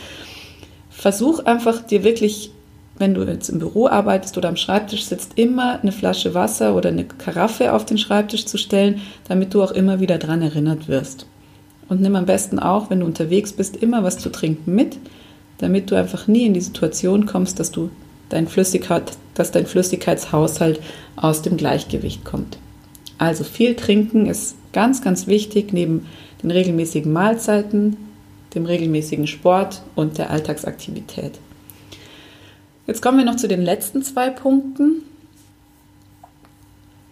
Versuch 0.90 1.44
einfach 1.44 1.80
dir 1.80 2.02
wirklich 2.02 2.50
wenn 3.02 3.14
du 3.14 3.24
jetzt 3.24 3.48
im 3.48 3.58
Büro 3.58 3.88
arbeitest 3.88 4.38
oder 4.38 4.48
am 4.48 4.54
Schreibtisch 4.54 5.06
sitzt, 5.06 5.32
immer 5.36 5.80
eine 5.82 5.90
Flasche 5.90 6.34
Wasser 6.34 6.76
oder 6.76 6.90
eine 6.90 7.04
Karaffe 7.04 7.72
auf 7.72 7.84
den 7.84 7.98
Schreibtisch 7.98 8.46
zu 8.46 8.56
stellen, 8.56 9.00
damit 9.26 9.52
du 9.52 9.62
auch 9.62 9.72
immer 9.72 9.98
wieder 9.98 10.18
daran 10.18 10.40
erinnert 10.40 10.86
wirst. 10.86 11.26
Und 11.88 12.00
nimm 12.00 12.14
am 12.14 12.26
besten 12.26 12.60
auch, 12.60 12.90
wenn 12.90 13.00
du 13.00 13.06
unterwegs 13.06 13.52
bist, 13.52 13.76
immer 13.76 14.04
was 14.04 14.18
zu 14.18 14.30
trinken 14.30 14.76
mit, 14.76 14.98
damit 15.58 15.90
du 15.90 15.96
einfach 15.96 16.28
nie 16.28 16.46
in 16.46 16.54
die 16.54 16.60
Situation 16.60 17.26
kommst, 17.26 17.58
dass 17.58 17.72
du 17.72 17.90
dein 18.28 18.46
Flüssigkeit, 18.46 19.12
dass 19.34 19.50
dein 19.50 19.66
Flüssigkeitshaushalt 19.66 20.78
aus 21.16 21.42
dem 21.42 21.56
Gleichgewicht 21.56 22.24
kommt. 22.24 22.56
Also 23.18 23.42
viel 23.42 23.74
trinken 23.74 24.26
ist 24.26 24.54
ganz, 24.72 25.02
ganz 25.02 25.26
wichtig 25.26 25.72
neben 25.72 26.06
den 26.40 26.52
regelmäßigen 26.52 27.12
Mahlzeiten, 27.12 27.96
dem 28.54 28.64
regelmäßigen 28.64 29.26
Sport 29.26 29.82
und 29.96 30.18
der 30.18 30.30
Alltagsaktivität. 30.30 31.32
Jetzt 32.86 33.00
kommen 33.00 33.18
wir 33.18 33.24
noch 33.24 33.36
zu 33.36 33.48
den 33.48 33.62
letzten 33.62 34.02
zwei 34.02 34.30
Punkten. 34.30 35.02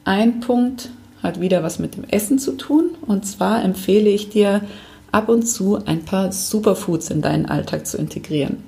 Ein 0.05 0.41
Punkt 0.41 0.91
hat 1.23 1.41
wieder 1.41 1.63
was 1.63 1.79
mit 1.79 1.97
dem 1.97 2.05
Essen 2.05 2.39
zu 2.39 2.53
tun. 2.53 2.91
Und 3.07 3.25
zwar 3.27 3.63
empfehle 3.63 4.11
ich 4.11 4.31
dir, 4.31 4.63
ab 5.13 5.29
und 5.29 5.45
zu 5.45 5.85
ein 5.87 6.05
paar 6.05 6.33
Superfoods 6.33 7.11
in 7.11 7.21
deinen 7.21 7.47
Alltag 7.47 7.87
zu 7.87 7.99
integrieren. 7.99 8.63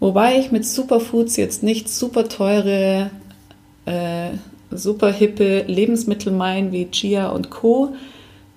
Wobei 0.00 0.38
ich 0.38 0.52
mit 0.52 0.66
Superfoods 0.66 1.36
jetzt 1.36 1.62
nicht 1.62 1.88
super 1.88 2.28
teure, 2.28 3.10
äh, 3.84 4.30
super 4.70 5.12
hippe 5.12 5.62
Lebensmittel 5.62 6.32
meine 6.32 6.72
wie 6.72 6.90
Chia 6.90 7.28
und 7.28 7.50
Co., 7.50 7.94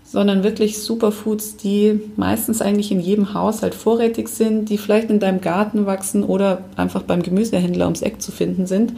sondern 0.10 0.44
wirklich 0.44 0.80
Superfoods, 0.80 1.58
die 1.58 2.00
meistens 2.16 2.62
eigentlich 2.62 2.92
in 2.92 3.02
jedem 3.02 3.34
Haushalt 3.34 3.76
vorrätig 3.76 4.30
sind, 4.30 4.70
die 4.70 4.78
vielleicht 4.78 5.10
in 5.10 5.20
deinem 5.20 5.42
Garten 5.42 5.86
wachsen 5.86 6.24
oder 6.24 6.64
einfach 6.78 7.04
beim 7.04 7.22
Gemüsehändler 7.22 7.86
ums 7.86 8.02
Eck 8.02 8.22
zu 8.22 8.32
finden 8.32 8.68
sind. 8.68 8.94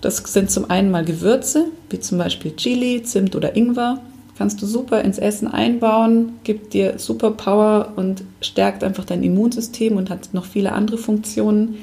Das 0.00 0.18
sind 0.18 0.50
zum 0.50 0.70
einen 0.70 0.92
mal 0.92 1.04
Gewürze, 1.04 1.66
wie 1.90 1.98
zum 1.98 2.18
Beispiel 2.18 2.54
Chili, 2.54 3.02
Zimt 3.02 3.34
oder 3.34 3.56
Ingwer. 3.56 4.00
Kannst 4.38 4.62
du 4.62 4.66
super 4.66 5.02
ins 5.02 5.18
Essen 5.18 5.48
einbauen, 5.48 6.34
gibt 6.44 6.74
dir 6.74 6.98
super 6.98 7.32
Power 7.32 7.92
und 7.96 8.22
stärkt 8.40 8.84
einfach 8.84 9.04
dein 9.04 9.24
Immunsystem 9.24 9.96
und 9.96 10.10
hat 10.10 10.32
noch 10.32 10.46
viele 10.46 10.72
andere 10.72 10.96
Funktionen. 10.96 11.78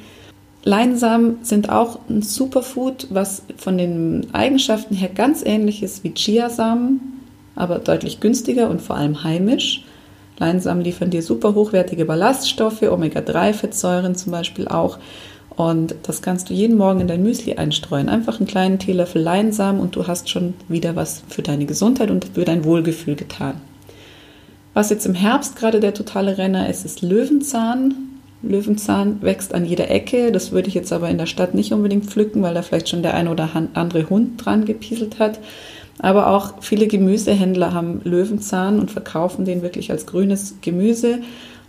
Leinsamen 0.63 1.39
sind 1.43 1.69
auch 1.69 1.99
ein 2.09 2.21
Superfood, 2.21 3.07
was 3.09 3.43
von 3.57 3.77
den 3.77 4.33
Eigenschaften 4.33 4.95
her 4.95 5.09
ganz 5.13 5.43
ähnlich 5.45 5.83
ist 5.83 6.05
wie 6.05 6.13
Chiasamen 6.13 7.16
aber 7.57 7.79
deutlich 7.79 8.19
günstiger 8.19 8.69
und 8.69 8.81
vor 8.81 8.95
allem 8.95 9.23
heimisch. 9.23 9.83
Leinsamen 10.39 10.83
liefern 10.83 11.09
dir 11.09 11.23
super 11.23 11.55
hochwertige 11.55 12.05
Ballaststoffe, 12.05 12.83
Omega-3-Fettsäuren 12.83 14.15
zum 14.15 14.31
Beispiel 14.31 14.67
auch. 14.67 14.99
Und 15.49 15.95
das 16.03 16.21
kannst 16.21 16.49
du 16.49 16.53
jeden 16.53 16.77
Morgen 16.77 17.01
in 17.01 17.07
dein 17.07 17.23
Müsli 17.23 17.55
einstreuen. 17.55 18.09
Einfach 18.09 18.39
einen 18.39 18.47
kleinen 18.47 18.77
Teelöffel 18.77 19.21
Leinsamen 19.21 19.81
und 19.81 19.95
du 19.95 20.05
hast 20.05 20.29
schon 20.29 20.53
wieder 20.67 20.95
was 20.95 21.23
für 21.27 21.41
deine 21.41 21.65
Gesundheit 21.65 22.11
und 22.11 22.25
für 22.35 22.45
dein 22.45 22.63
Wohlgefühl 22.63 23.15
getan. 23.15 23.55
Was 24.75 24.91
jetzt 24.91 25.07
im 25.07 25.15
Herbst 25.15 25.55
gerade 25.55 25.79
der 25.79 25.95
totale 25.95 26.37
Renner 26.37 26.69
ist, 26.69 26.85
ist 26.85 27.01
Löwenzahn. 27.01 27.95
Löwenzahn 28.43 29.23
wächst 29.23 29.55
an 29.55 29.65
jeder 29.65 29.89
Ecke. 29.89 30.31
Das 30.31 30.51
würde 30.51 30.67
ich 30.67 30.75
jetzt 30.75 30.93
aber 30.93 31.09
in 31.09 31.17
der 31.17 31.25
Stadt 31.25 31.55
nicht 31.55 31.73
unbedingt 31.73 32.05
pflücken, 32.05 32.43
weil 32.43 32.53
da 32.53 32.61
vielleicht 32.61 32.89
schon 32.89 33.01
der 33.01 33.15
ein 33.15 33.27
oder 33.27 33.49
andere 33.73 34.07
Hund 34.11 34.45
dran 34.45 34.65
gepieselt 34.65 35.17
hat. 35.17 35.39
Aber 35.99 36.27
auch 36.27 36.61
viele 36.61 36.87
Gemüsehändler 36.87 37.73
haben 37.73 38.01
Löwenzahn 38.03 38.79
und 38.79 38.91
verkaufen 38.91 39.45
den 39.45 39.61
wirklich 39.61 39.91
als 39.91 40.05
grünes 40.05 40.55
Gemüse. 40.61 41.19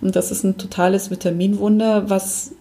Und 0.00 0.16
das 0.16 0.30
ist 0.30 0.44
ein 0.44 0.58
totales 0.58 1.10
Vitaminwunder, 1.10 2.10
was 2.10 2.52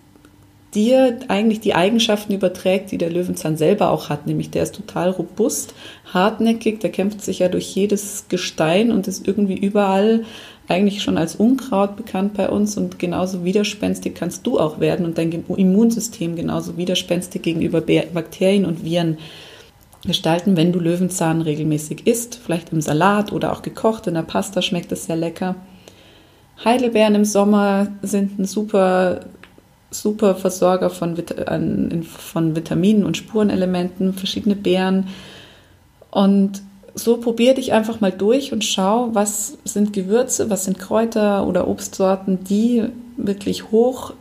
dir 0.74 1.20
eigentlich 1.28 1.60
die 1.60 1.76
Eigenschaften 1.76 2.34
überträgt, 2.34 2.92
die 2.92 2.98
der 2.98 3.10
Löwenzahn 3.10 3.58
selber 3.58 3.90
auch 3.90 4.10
hat. 4.10 4.28
Nämlich 4.28 4.52
der 4.52 4.64
ist 4.64 4.76
total 4.76 5.10
robust, 5.10 5.74
hartnäckig, 6.14 6.80
der 6.80 6.92
kämpft 6.92 7.22
sich 7.22 7.40
ja 7.40 7.50
durch 7.50 7.74
jedes 7.74 8.26
Gestein 8.30 8.92
und 8.92 9.08
ist 9.08 9.28
irgendwie 9.28 9.58
überall 9.58 10.24
eigentlich 10.68 11.02
schon 11.02 11.18
als 11.18 11.36
Unkraut 11.36 11.96
bekannt 11.96 12.34
bei 12.34 12.50
uns 12.50 12.76
und 12.76 13.00
genauso 13.00 13.46
widerspenstig 13.46 14.16
kannst 14.16 14.46
du 14.46 14.60
auch 14.60 14.80
werden 14.80 15.06
und 15.06 15.18
dein 15.18 15.32
Immunsystem 15.32 16.36
genauso 16.36 16.76
widerspenstig 16.78 17.42
gegenüber 17.42 17.82
Bakterien 17.82 18.66
und 18.66 18.84
Viren 18.84 19.18
gestalten, 20.08 20.58
wenn 20.58 20.72
du 20.72 20.80
Löwenzahn 20.80 21.42
regelmäßig 21.42 22.08
isst, 22.08 22.40
vielleicht 22.44 22.72
im 22.72 22.82
Salat 22.82 23.32
oder 23.32 23.54
auch 23.54 23.62
gekocht, 23.62 24.08
in 24.08 24.16
der 24.16 24.24
Pasta 24.24 24.62
schmeckt 24.62 24.92
es 24.92 25.06
sehr 25.06 25.16
lecker. 25.16 25.56
Heidelbeeren 26.64 27.16
im 27.16 27.26
Sommer 27.26 27.88
sind 28.02 28.40
ein 28.40 28.46
super, 28.46 29.20
super 29.92 30.36
Versorger 30.36 30.90
von, 30.90 31.16
von 32.04 32.56
Vitaminen 32.56 33.06
und 33.06 33.18
Spurenelementen, 33.18 34.14
verschiedene 34.14 34.56
Beeren. 34.56 35.08
Und 36.10 36.64
so 36.96 37.18
probier 37.18 37.54
dich 37.54 37.74
einfach 37.74 38.02
mal 38.02 38.12
durch 38.12 38.52
und 38.52 38.64
schau, 38.64 39.10
was 39.14 39.60
sind 39.66 39.94
Gewürze, 39.94 40.50
was 40.50 40.66
sind 40.66 40.80
Kräuter 40.80 41.46
oder 41.46 41.68
Obstsorten, 41.68 42.44
die 42.44 42.86
wirklich 43.18 43.72
hoch 43.72 44.14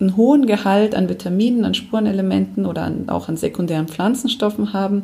einen 0.00 0.16
hohen 0.16 0.46
Gehalt 0.46 0.94
an 0.94 1.08
Vitaminen, 1.08 1.64
an 1.64 1.74
Spurenelementen 1.74 2.66
oder 2.66 2.82
an, 2.82 3.08
auch 3.08 3.28
an 3.28 3.36
sekundären 3.36 3.88
Pflanzenstoffen 3.88 4.72
haben. 4.72 5.02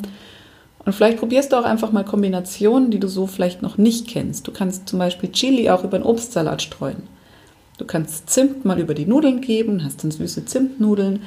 Und 0.85 0.93
vielleicht 0.93 1.19
probierst 1.19 1.51
du 1.51 1.57
auch 1.57 1.63
einfach 1.63 1.91
mal 1.91 2.03
Kombinationen, 2.03 2.91
die 2.91 2.99
du 2.99 3.07
so 3.07 3.27
vielleicht 3.27 3.61
noch 3.61 3.77
nicht 3.77 4.07
kennst. 4.07 4.47
Du 4.47 4.51
kannst 4.51 4.89
zum 4.89 4.99
Beispiel 4.99 5.31
Chili 5.31 5.69
auch 5.69 5.83
über 5.83 5.95
einen 5.95 6.05
Obstsalat 6.05 6.61
streuen. 6.61 7.03
Du 7.77 7.85
kannst 7.85 8.29
Zimt 8.29 8.65
mal 8.65 8.79
über 8.79 8.93
die 8.93 9.05
Nudeln 9.05 9.41
geben, 9.41 9.83
hast 9.83 10.03
dann 10.03 10.11
süße 10.11 10.45
Zimtnudeln. 10.45 11.21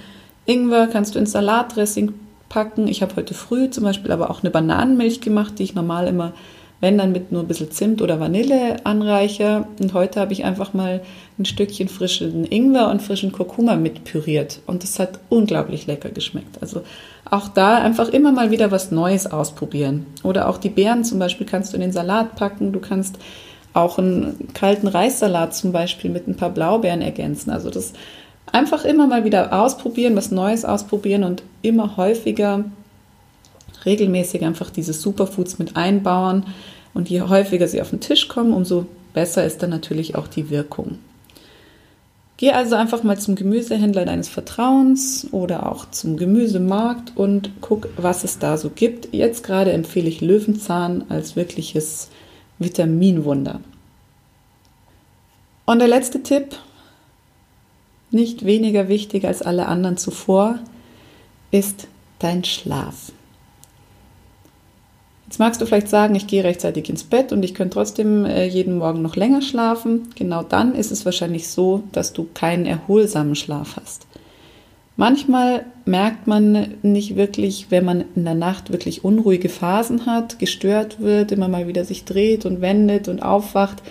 Ingwer 0.46 0.88
kannst 0.88 1.14
du 1.14 1.18
ins 1.18 1.32
Salatdressing 1.32 2.12
packen. 2.48 2.86
Ich 2.86 3.02
habe 3.02 3.16
heute 3.16 3.34
früh 3.34 3.70
zum 3.70 3.84
Beispiel 3.84 4.12
aber 4.12 4.30
auch 4.30 4.42
eine 4.42 4.50
Bananenmilch 4.50 5.20
gemacht, 5.20 5.58
die 5.58 5.64
ich 5.64 5.74
normal 5.74 6.06
immer 6.06 6.32
wenn 6.84 6.98
dann 6.98 7.12
mit 7.12 7.32
nur 7.32 7.40
ein 7.40 7.48
bisschen 7.48 7.70
Zimt 7.70 8.02
oder 8.02 8.20
Vanille 8.20 8.76
anreiche. 8.84 9.66
Und 9.80 9.94
heute 9.94 10.20
habe 10.20 10.34
ich 10.34 10.44
einfach 10.44 10.74
mal 10.74 11.00
ein 11.38 11.46
Stückchen 11.46 11.88
frischen 11.88 12.44
Ingwer 12.44 12.90
und 12.90 13.00
frischen 13.00 13.32
Kurkuma 13.32 13.74
mit 13.74 14.04
püriert. 14.04 14.60
Und 14.66 14.82
das 14.82 14.98
hat 14.98 15.18
unglaublich 15.30 15.86
lecker 15.86 16.10
geschmeckt. 16.10 16.58
Also 16.60 16.82
auch 17.24 17.48
da 17.48 17.78
einfach 17.78 18.10
immer 18.10 18.32
mal 18.32 18.50
wieder 18.50 18.70
was 18.70 18.90
Neues 18.90 19.26
ausprobieren. 19.26 20.04
Oder 20.22 20.46
auch 20.46 20.58
die 20.58 20.68
Beeren 20.68 21.04
zum 21.04 21.18
Beispiel 21.18 21.46
kannst 21.46 21.72
du 21.72 21.76
in 21.76 21.80
den 21.80 21.92
Salat 21.92 22.36
packen. 22.36 22.72
Du 22.72 22.80
kannst 22.80 23.16
auch 23.72 23.96
einen 23.96 24.48
kalten 24.52 24.86
Reissalat 24.86 25.54
zum 25.54 25.72
Beispiel 25.72 26.10
mit 26.10 26.28
ein 26.28 26.36
paar 26.36 26.50
Blaubeeren 26.50 27.00
ergänzen. 27.00 27.48
Also 27.48 27.70
das 27.70 27.94
einfach 28.52 28.84
immer 28.84 29.06
mal 29.06 29.24
wieder 29.24 29.58
ausprobieren, 29.58 30.16
was 30.16 30.30
Neues 30.30 30.66
ausprobieren 30.66 31.24
und 31.24 31.42
immer 31.62 31.96
häufiger 31.96 32.62
regelmäßig 33.84 34.44
einfach 34.44 34.70
diese 34.70 34.92
Superfoods 34.92 35.58
mit 35.58 35.76
einbauen. 35.76 36.44
Und 36.94 37.10
je 37.10 37.22
häufiger 37.22 37.68
sie 37.68 37.82
auf 37.82 37.90
den 37.90 38.00
Tisch 38.00 38.28
kommen, 38.28 38.52
umso 38.52 38.86
besser 39.12 39.44
ist 39.44 39.62
dann 39.62 39.70
natürlich 39.70 40.14
auch 40.14 40.28
die 40.28 40.48
Wirkung. 40.48 40.98
Geh 42.36 42.50
also 42.50 42.74
einfach 42.74 43.04
mal 43.04 43.18
zum 43.18 43.36
Gemüsehändler 43.36 44.04
deines 44.04 44.28
Vertrauens 44.28 45.28
oder 45.30 45.70
auch 45.70 45.90
zum 45.90 46.16
Gemüsemarkt 46.16 47.12
und 47.16 47.50
guck, 47.60 47.88
was 47.96 48.24
es 48.24 48.38
da 48.38 48.56
so 48.56 48.70
gibt. 48.70 49.14
Jetzt 49.14 49.44
gerade 49.44 49.72
empfehle 49.72 50.08
ich 50.08 50.20
Löwenzahn 50.20 51.04
als 51.08 51.36
wirkliches 51.36 52.08
Vitaminwunder. 52.58 53.60
Und 55.64 55.78
der 55.78 55.88
letzte 55.88 56.22
Tipp, 56.22 56.56
nicht 58.10 58.44
weniger 58.44 58.88
wichtig 58.88 59.26
als 59.26 59.40
alle 59.40 59.66
anderen 59.66 59.96
zuvor, 59.96 60.58
ist 61.50 61.86
dein 62.18 62.44
Schlaf. 62.44 63.12
Jetzt 65.26 65.38
magst 65.38 65.60
du 65.60 65.66
vielleicht 65.66 65.88
sagen, 65.88 66.14
ich 66.14 66.26
gehe 66.26 66.44
rechtzeitig 66.44 66.88
ins 66.90 67.04
Bett 67.04 67.32
und 67.32 67.42
ich 67.42 67.54
könnte 67.54 67.74
trotzdem 67.74 68.24
äh, 68.24 68.46
jeden 68.46 68.78
Morgen 68.78 69.02
noch 69.02 69.16
länger 69.16 69.40
schlafen. 69.40 70.08
Genau 70.16 70.42
dann 70.42 70.74
ist 70.74 70.92
es 70.92 71.04
wahrscheinlich 71.04 71.48
so, 71.48 71.82
dass 71.92 72.12
du 72.12 72.28
keinen 72.34 72.66
erholsamen 72.66 73.34
Schlaf 73.34 73.76
hast. 73.76 74.06
Manchmal 74.96 75.64
merkt 75.86 76.28
man 76.28 76.74
nicht 76.82 77.16
wirklich, 77.16 77.66
wenn 77.70 77.84
man 77.84 78.04
in 78.14 78.24
der 78.24 78.34
Nacht 78.34 78.70
wirklich 78.70 79.02
unruhige 79.02 79.48
Phasen 79.48 80.06
hat, 80.06 80.38
gestört 80.38 81.00
wird, 81.00 81.32
immer 81.32 81.48
mal 81.48 81.66
wieder 81.66 81.84
sich 81.84 82.04
dreht 82.04 82.46
und 82.46 82.60
wendet 82.60 83.08
und 83.08 83.20
aufwacht. 83.20 83.82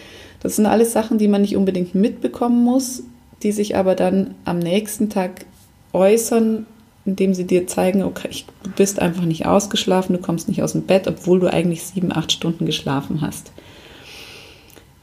Das 0.41 0.55
sind 0.55 0.65
alles 0.65 0.93
Sachen, 0.93 1.17
die 1.17 1.27
man 1.27 1.41
nicht 1.41 1.57
unbedingt 1.57 1.93
mitbekommen 1.93 2.63
muss, 2.63 3.03
die 3.41 3.51
sich 3.51 3.75
aber 3.75 3.95
dann 3.95 4.35
am 4.45 4.59
nächsten 4.59 5.09
Tag 5.09 5.45
äußern, 5.91 6.65
indem 7.05 7.33
sie 7.33 7.45
dir 7.45 7.67
zeigen, 7.67 8.03
okay, 8.03 8.29
du 8.63 8.69
bist 8.71 9.01
einfach 9.01 9.25
nicht 9.25 9.45
ausgeschlafen, 9.45 10.15
du 10.15 10.21
kommst 10.21 10.47
nicht 10.47 10.63
aus 10.63 10.71
dem 10.71 10.83
Bett, 10.83 11.07
obwohl 11.07 11.39
du 11.39 11.47
eigentlich 11.51 11.83
sieben, 11.83 12.15
acht 12.15 12.31
Stunden 12.31 12.65
geschlafen 12.65 13.21
hast. 13.21 13.51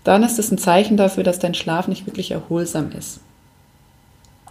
Dann 0.05 0.23
ist 0.23 0.39
es 0.39 0.51
ein 0.51 0.59
Zeichen 0.59 0.97
dafür, 0.97 1.25
dass 1.25 1.39
dein 1.39 1.55
Schlaf 1.55 1.89
nicht 1.89 2.07
wirklich 2.07 2.31
erholsam 2.31 2.91
ist. 2.93 3.21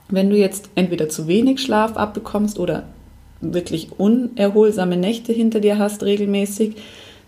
Wenn 0.10 0.30
du 0.30 0.38
jetzt 0.38 0.70
entweder 0.76 1.10
zu 1.10 1.28
wenig 1.28 1.60
Schlaf 1.60 1.98
abbekommst 1.98 2.60
oder 2.60 2.84
wirklich 3.42 3.90
unerholsame 3.98 4.98
Nächte 4.98 5.34
hinter 5.34 5.60
dir 5.60 5.78
hast 5.78 6.04
regelmäßig, 6.04 6.76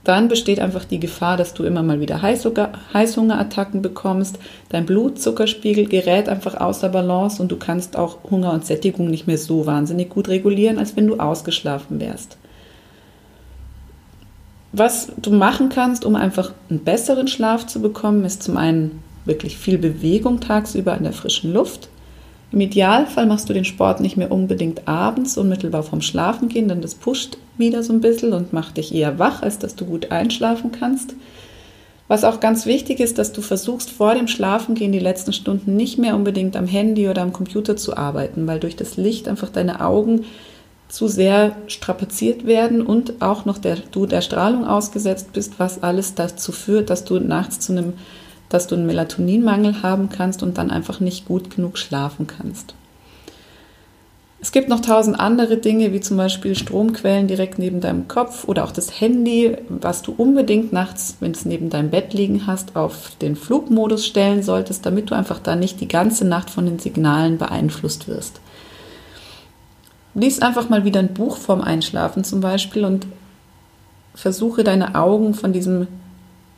dann 0.03 0.27
besteht 0.27 0.59
einfach 0.59 0.85
die 0.85 0.99
Gefahr, 0.99 1.37
dass 1.37 1.53
du 1.53 1.63
immer 1.63 1.83
mal 1.83 1.99
wieder 1.99 2.21
Heißhungerattacken 2.21 3.81
bekommst, 3.81 4.39
dein 4.69 4.85
Blutzuckerspiegel 4.85 5.85
gerät 5.85 6.27
einfach 6.27 6.55
außer 6.55 6.89
Balance 6.89 7.41
und 7.41 7.51
du 7.51 7.57
kannst 7.57 7.95
auch 7.95 8.17
Hunger 8.29 8.51
und 8.51 8.65
Sättigung 8.65 9.09
nicht 9.09 9.27
mehr 9.27 9.37
so 9.37 9.65
wahnsinnig 9.67 10.09
gut 10.09 10.27
regulieren, 10.27 10.79
als 10.79 10.95
wenn 10.95 11.07
du 11.07 11.17
ausgeschlafen 11.17 11.99
wärst. 11.99 12.37
Was 14.73 15.11
du 15.17 15.31
machen 15.31 15.69
kannst, 15.69 16.05
um 16.05 16.15
einfach 16.15 16.53
einen 16.69 16.79
besseren 16.79 17.27
Schlaf 17.27 17.67
zu 17.67 17.81
bekommen, 17.81 18.23
ist 18.25 18.41
zum 18.41 18.57
einen 18.57 19.03
wirklich 19.25 19.57
viel 19.57 19.77
Bewegung 19.77 20.39
tagsüber 20.39 20.97
in 20.97 21.03
der 21.03 21.13
frischen 21.13 21.53
Luft. 21.53 21.89
Im 22.51 22.59
Idealfall 22.59 23.27
machst 23.27 23.47
du 23.47 23.53
den 23.53 23.63
Sport 23.63 24.01
nicht 24.01 24.17
mehr 24.17 24.31
unbedingt 24.31 24.87
abends, 24.87 25.37
unmittelbar 25.37 25.83
vorm 25.83 26.01
Schlafengehen, 26.01 26.67
denn 26.67 26.81
das 26.81 26.95
pusht 26.95 27.37
wieder 27.57 27.81
so 27.81 27.93
ein 27.93 28.01
bisschen 28.01 28.33
und 28.33 28.51
macht 28.51 28.77
dich 28.77 28.93
eher 28.93 29.19
wach, 29.19 29.41
als 29.41 29.57
dass 29.57 29.75
du 29.75 29.85
gut 29.85 30.11
einschlafen 30.11 30.71
kannst. 30.71 31.15
Was 32.09 32.25
auch 32.25 32.41
ganz 32.41 32.65
wichtig 32.65 32.99
ist, 32.99 33.17
dass 33.17 33.31
du 33.31 33.41
versuchst, 33.41 33.89
vor 33.89 34.15
dem 34.15 34.27
Schlafengehen 34.27 34.91
die 34.91 34.99
letzten 34.99 35.31
Stunden 35.31 35.77
nicht 35.77 35.97
mehr 35.97 36.13
unbedingt 36.13 36.57
am 36.57 36.67
Handy 36.67 37.07
oder 37.07 37.21
am 37.21 37.31
Computer 37.31 37.77
zu 37.77 37.95
arbeiten, 37.95 38.47
weil 38.47 38.59
durch 38.59 38.75
das 38.75 38.97
Licht 38.97 39.29
einfach 39.29 39.47
deine 39.47 39.79
Augen 39.79 40.25
zu 40.89 41.07
sehr 41.07 41.55
strapaziert 41.67 42.45
werden 42.45 42.81
und 42.85 43.21
auch 43.21 43.45
noch 43.45 43.59
der, 43.59 43.77
du 43.93 44.05
der 44.05 44.19
Strahlung 44.19 44.67
ausgesetzt 44.67 45.31
bist, 45.31 45.53
was 45.57 45.83
alles 45.83 46.15
dazu 46.15 46.51
führt, 46.51 46.89
dass 46.89 47.05
du 47.05 47.17
nachts 47.17 47.61
zu 47.61 47.71
einem 47.71 47.93
dass 48.53 48.67
du 48.67 48.75
einen 48.75 48.85
Melatoninmangel 48.85 49.81
haben 49.81 50.09
kannst 50.09 50.43
und 50.43 50.57
dann 50.57 50.71
einfach 50.71 50.99
nicht 50.99 51.25
gut 51.25 51.55
genug 51.55 51.77
schlafen 51.77 52.27
kannst. 52.27 52.75
Es 54.41 54.51
gibt 54.51 54.69
noch 54.69 54.79
tausend 54.79 55.19
andere 55.19 55.57
Dinge, 55.57 55.93
wie 55.93 55.99
zum 56.01 56.17
Beispiel 56.17 56.55
Stromquellen 56.55 57.27
direkt 57.27 57.59
neben 57.59 57.79
deinem 57.79 58.07
Kopf 58.07 58.47
oder 58.47 58.63
auch 58.63 58.71
das 58.71 58.99
Handy, 58.99 59.55
was 59.69 60.01
du 60.01 60.15
unbedingt 60.17 60.73
nachts, 60.73 61.17
wenn 61.19 61.31
es 61.31 61.45
neben 61.45 61.69
deinem 61.69 61.91
Bett 61.91 62.13
liegen 62.13 62.47
hast, 62.47 62.75
auf 62.75 63.11
den 63.21 63.35
Flugmodus 63.35 64.03
stellen 64.03 64.41
solltest, 64.41 64.83
damit 64.83 65.11
du 65.11 65.15
einfach 65.15 65.37
da 65.37 65.55
nicht 65.55 65.79
die 65.79 65.87
ganze 65.87 66.25
Nacht 66.25 66.49
von 66.49 66.65
den 66.65 66.79
Signalen 66.79 67.37
beeinflusst 67.37 68.07
wirst. 68.07 68.41
Lies 70.15 70.41
einfach 70.41 70.69
mal 70.69 70.85
wieder 70.85 70.99
ein 70.99 71.13
Buch 71.13 71.37
vorm 71.37 71.61
Einschlafen 71.61 72.23
zum 72.23 72.41
Beispiel 72.41 72.83
und 72.83 73.05
versuche 74.15 74.63
deine 74.63 74.95
Augen 74.95 75.35
von 75.35 75.53
diesem 75.53 75.87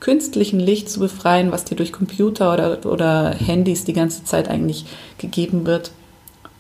künstlichen 0.04 0.60
Licht 0.60 0.89
zu 0.89 1.00
befreien, 1.00 1.54
was 1.54 1.63
dir 1.63 1.76
durch 1.76 1.94
Computer 1.94 2.54
oder, 2.54 2.86
oder 2.86 3.34
Handys 3.34 3.86
die 3.86 3.94
ganze 3.94 4.26
Zeit 4.26 4.50
eigentlich 4.50 4.86
gegeben 5.18 5.66
wird. 5.66 5.92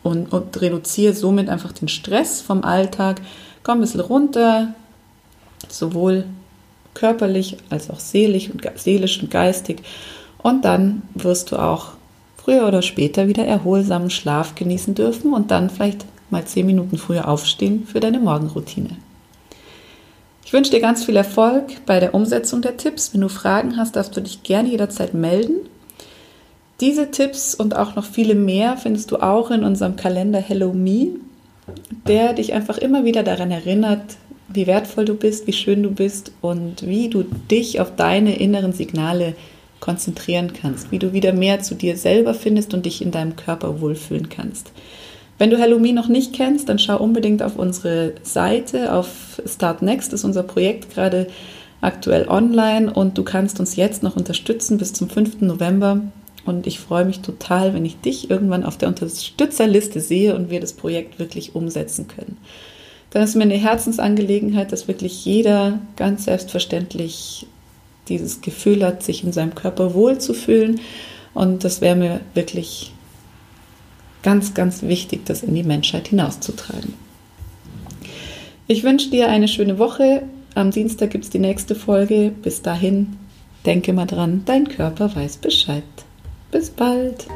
Und, 0.01 0.31
und 0.31 0.59
reduziere 0.61 1.13
somit 1.13 1.49
einfach 1.49 1.73
den 1.73 1.89
Stress 1.89 2.41
vom 2.41 2.63
Alltag. 2.63 3.21
Komm 3.63 3.79
ein 3.79 3.81
bisschen 3.81 3.99
runter, 3.99 4.73
sowohl 5.67 6.23
körperlich 6.93 7.57
als 7.69 7.89
auch 7.89 7.99
seelisch 7.99 8.49
und, 8.49 8.61
seelisch 8.75 9.21
und 9.21 9.29
geistig. 9.29 9.83
Und 10.37 10.63
dann 10.63 11.01
wirst 11.13 11.51
du 11.51 11.57
auch 11.57 11.89
früher 12.37 12.65
oder 12.65 12.81
später 12.81 13.27
wieder 13.27 13.45
erholsamen 13.45 14.09
Schlaf 14.09 14.55
genießen 14.55 14.95
dürfen 14.95 15.33
und 15.33 15.51
dann 15.51 15.69
vielleicht 15.69 16.05
mal 16.29 16.45
zehn 16.45 16.65
Minuten 16.65 16.97
früher 16.97 17.27
aufstehen 17.27 17.85
für 17.87 17.99
deine 17.99 18.19
Morgenroutine. 18.19 18.97
Ich 20.53 20.55
wünsche 20.55 20.69
dir 20.69 20.81
ganz 20.81 21.03
viel 21.03 21.15
Erfolg 21.15 21.83
bei 21.87 21.99
der 21.99 22.13
Umsetzung 22.13 22.61
der 22.61 22.77
Tipps. 22.77 23.11
Wenn 23.11 23.21
du 23.21 23.27
Fragen 23.27 23.75
hast, 23.75 23.95
darfst 23.95 24.15
du 24.15 24.21
dich 24.21 24.43
gerne 24.43 24.69
jederzeit 24.69 25.15
melden. 25.15 25.55
Diese 26.79 27.09
Tipps 27.09 27.55
und 27.55 27.75
auch 27.75 27.95
noch 27.95 28.05
viele 28.05 28.35
mehr 28.35 28.77
findest 28.77 29.09
du 29.09 29.17
auch 29.17 29.49
in 29.49 29.63
unserem 29.63 29.95
Kalender 29.95 30.37
Hello 30.37 30.71
Me, 30.71 31.07
der 32.07 32.33
dich 32.33 32.53
einfach 32.53 32.77
immer 32.77 33.03
wieder 33.03 33.23
daran 33.23 33.49
erinnert, 33.49 34.03
wie 34.47 34.67
wertvoll 34.67 35.05
du 35.05 35.15
bist, 35.15 35.47
wie 35.47 35.53
schön 35.53 35.81
du 35.81 35.89
bist 35.89 36.31
und 36.41 36.85
wie 36.85 37.09
du 37.09 37.23
dich 37.49 37.79
auf 37.79 37.95
deine 37.95 38.37
inneren 38.37 38.73
Signale 38.73 39.33
konzentrieren 39.79 40.53
kannst, 40.53 40.91
wie 40.91 40.99
du 40.99 41.13
wieder 41.13 41.33
mehr 41.33 41.61
zu 41.61 41.73
dir 41.73 41.97
selber 41.97 42.35
findest 42.35 42.75
und 42.75 42.85
dich 42.85 43.01
in 43.01 43.09
deinem 43.09 43.35
Körper 43.37 43.81
wohlfühlen 43.81 44.29
kannst. 44.29 44.71
Wenn 45.37 45.49
du 45.49 45.59
Halloween 45.59 45.95
noch 45.95 46.07
nicht 46.07 46.33
kennst, 46.33 46.69
dann 46.69 46.79
schau 46.79 46.97
unbedingt 46.97 47.41
auf 47.43 47.57
unsere 47.57 48.13
Seite. 48.23 48.93
Auf 48.93 49.41
Start 49.45 49.81
Next 49.81 50.13
ist 50.13 50.23
unser 50.23 50.43
Projekt 50.43 50.93
gerade 50.93 51.27
aktuell 51.81 52.27
online 52.27 52.91
und 52.93 53.17
du 53.17 53.23
kannst 53.23 53.59
uns 53.59 53.75
jetzt 53.75 54.03
noch 54.03 54.15
unterstützen 54.15 54.77
bis 54.77 54.93
zum 54.93 55.09
5. 55.09 55.41
November. 55.41 56.01
Und 56.45 56.67
ich 56.67 56.79
freue 56.79 57.05
mich 57.05 57.19
total, 57.19 57.73
wenn 57.73 57.85
ich 57.85 57.99
dich 57.99 58.29
irgendwann 58.29 58.63
auf 58.63 58.77
der 58.77 58.89
Unterstützerliste 58.89 59.99
sehe 59.99 60.35
und 60.35 60.49
wir 60.49 60.59
das 60.59 60.73
Projekt 60.73 61.19
wirklich 61.19 61.55
umsetzen 61.55 62.07
können. 62.07 62.37
Dann 63.11 63.23
ist 63.23 63.35
mir 63.35 63.43
eine 63.43 63.55
Herzensangelegenheit, 63.55 64.71
dass 64.71 64.87
wirklich 64.87 65.23
jeder 65.23 65.79
ganz 65.95 66.25
selbstverständlich 66.25 67.47
dieses 68.07 68.41
Gefühl 68.41 68.83
hat, 68.83 69.03
sich 69.03 69.23
in 69.23 69.31
seinem 69.31 69.55
Körper 69.55 69.93
wohlzufühlen. 69.93 70.81
Und 71.33 71.63
das 71.63 71.79
wäre 71.79 71.95
mir 71.95 72.21
wirklich 72.33 72.92
ganz, 74.23 74.53
ganz 74.53 74.81
wichtig, 74.81 75.25
das 75.25 75.43
in 75.43 75.53
die 75.53 75.63
Menschheit 75.63 76.07
hinauszutragen. 76.07 76.93
Ich 78.67 78.83
wünsche 78.83 79.09
dir 79.09 79.29
eine 79.29 79.47
schöne 79.47 79.77
Woche. 79.77 80.23
Am 80.55 80.71
Dienstag 80.71 81.11
gibt 81.11 81.25
es 81.25 81.29
die 81.29 81.39
nächste 81.39 81.75
Folge. 81.75 82.31
Bis 82.41 82.61
dahin, 82.61 83.17
denke 83.65 83.93
mal 83.93 84.05
dran, 84.05 84.43
dein 84.45 84.67
Körper 84.67 85.15
weiß 85.15 85.37
Bescheid. 85.37 85.83
Bis 86.51 86.69
bald. 86.69 87.27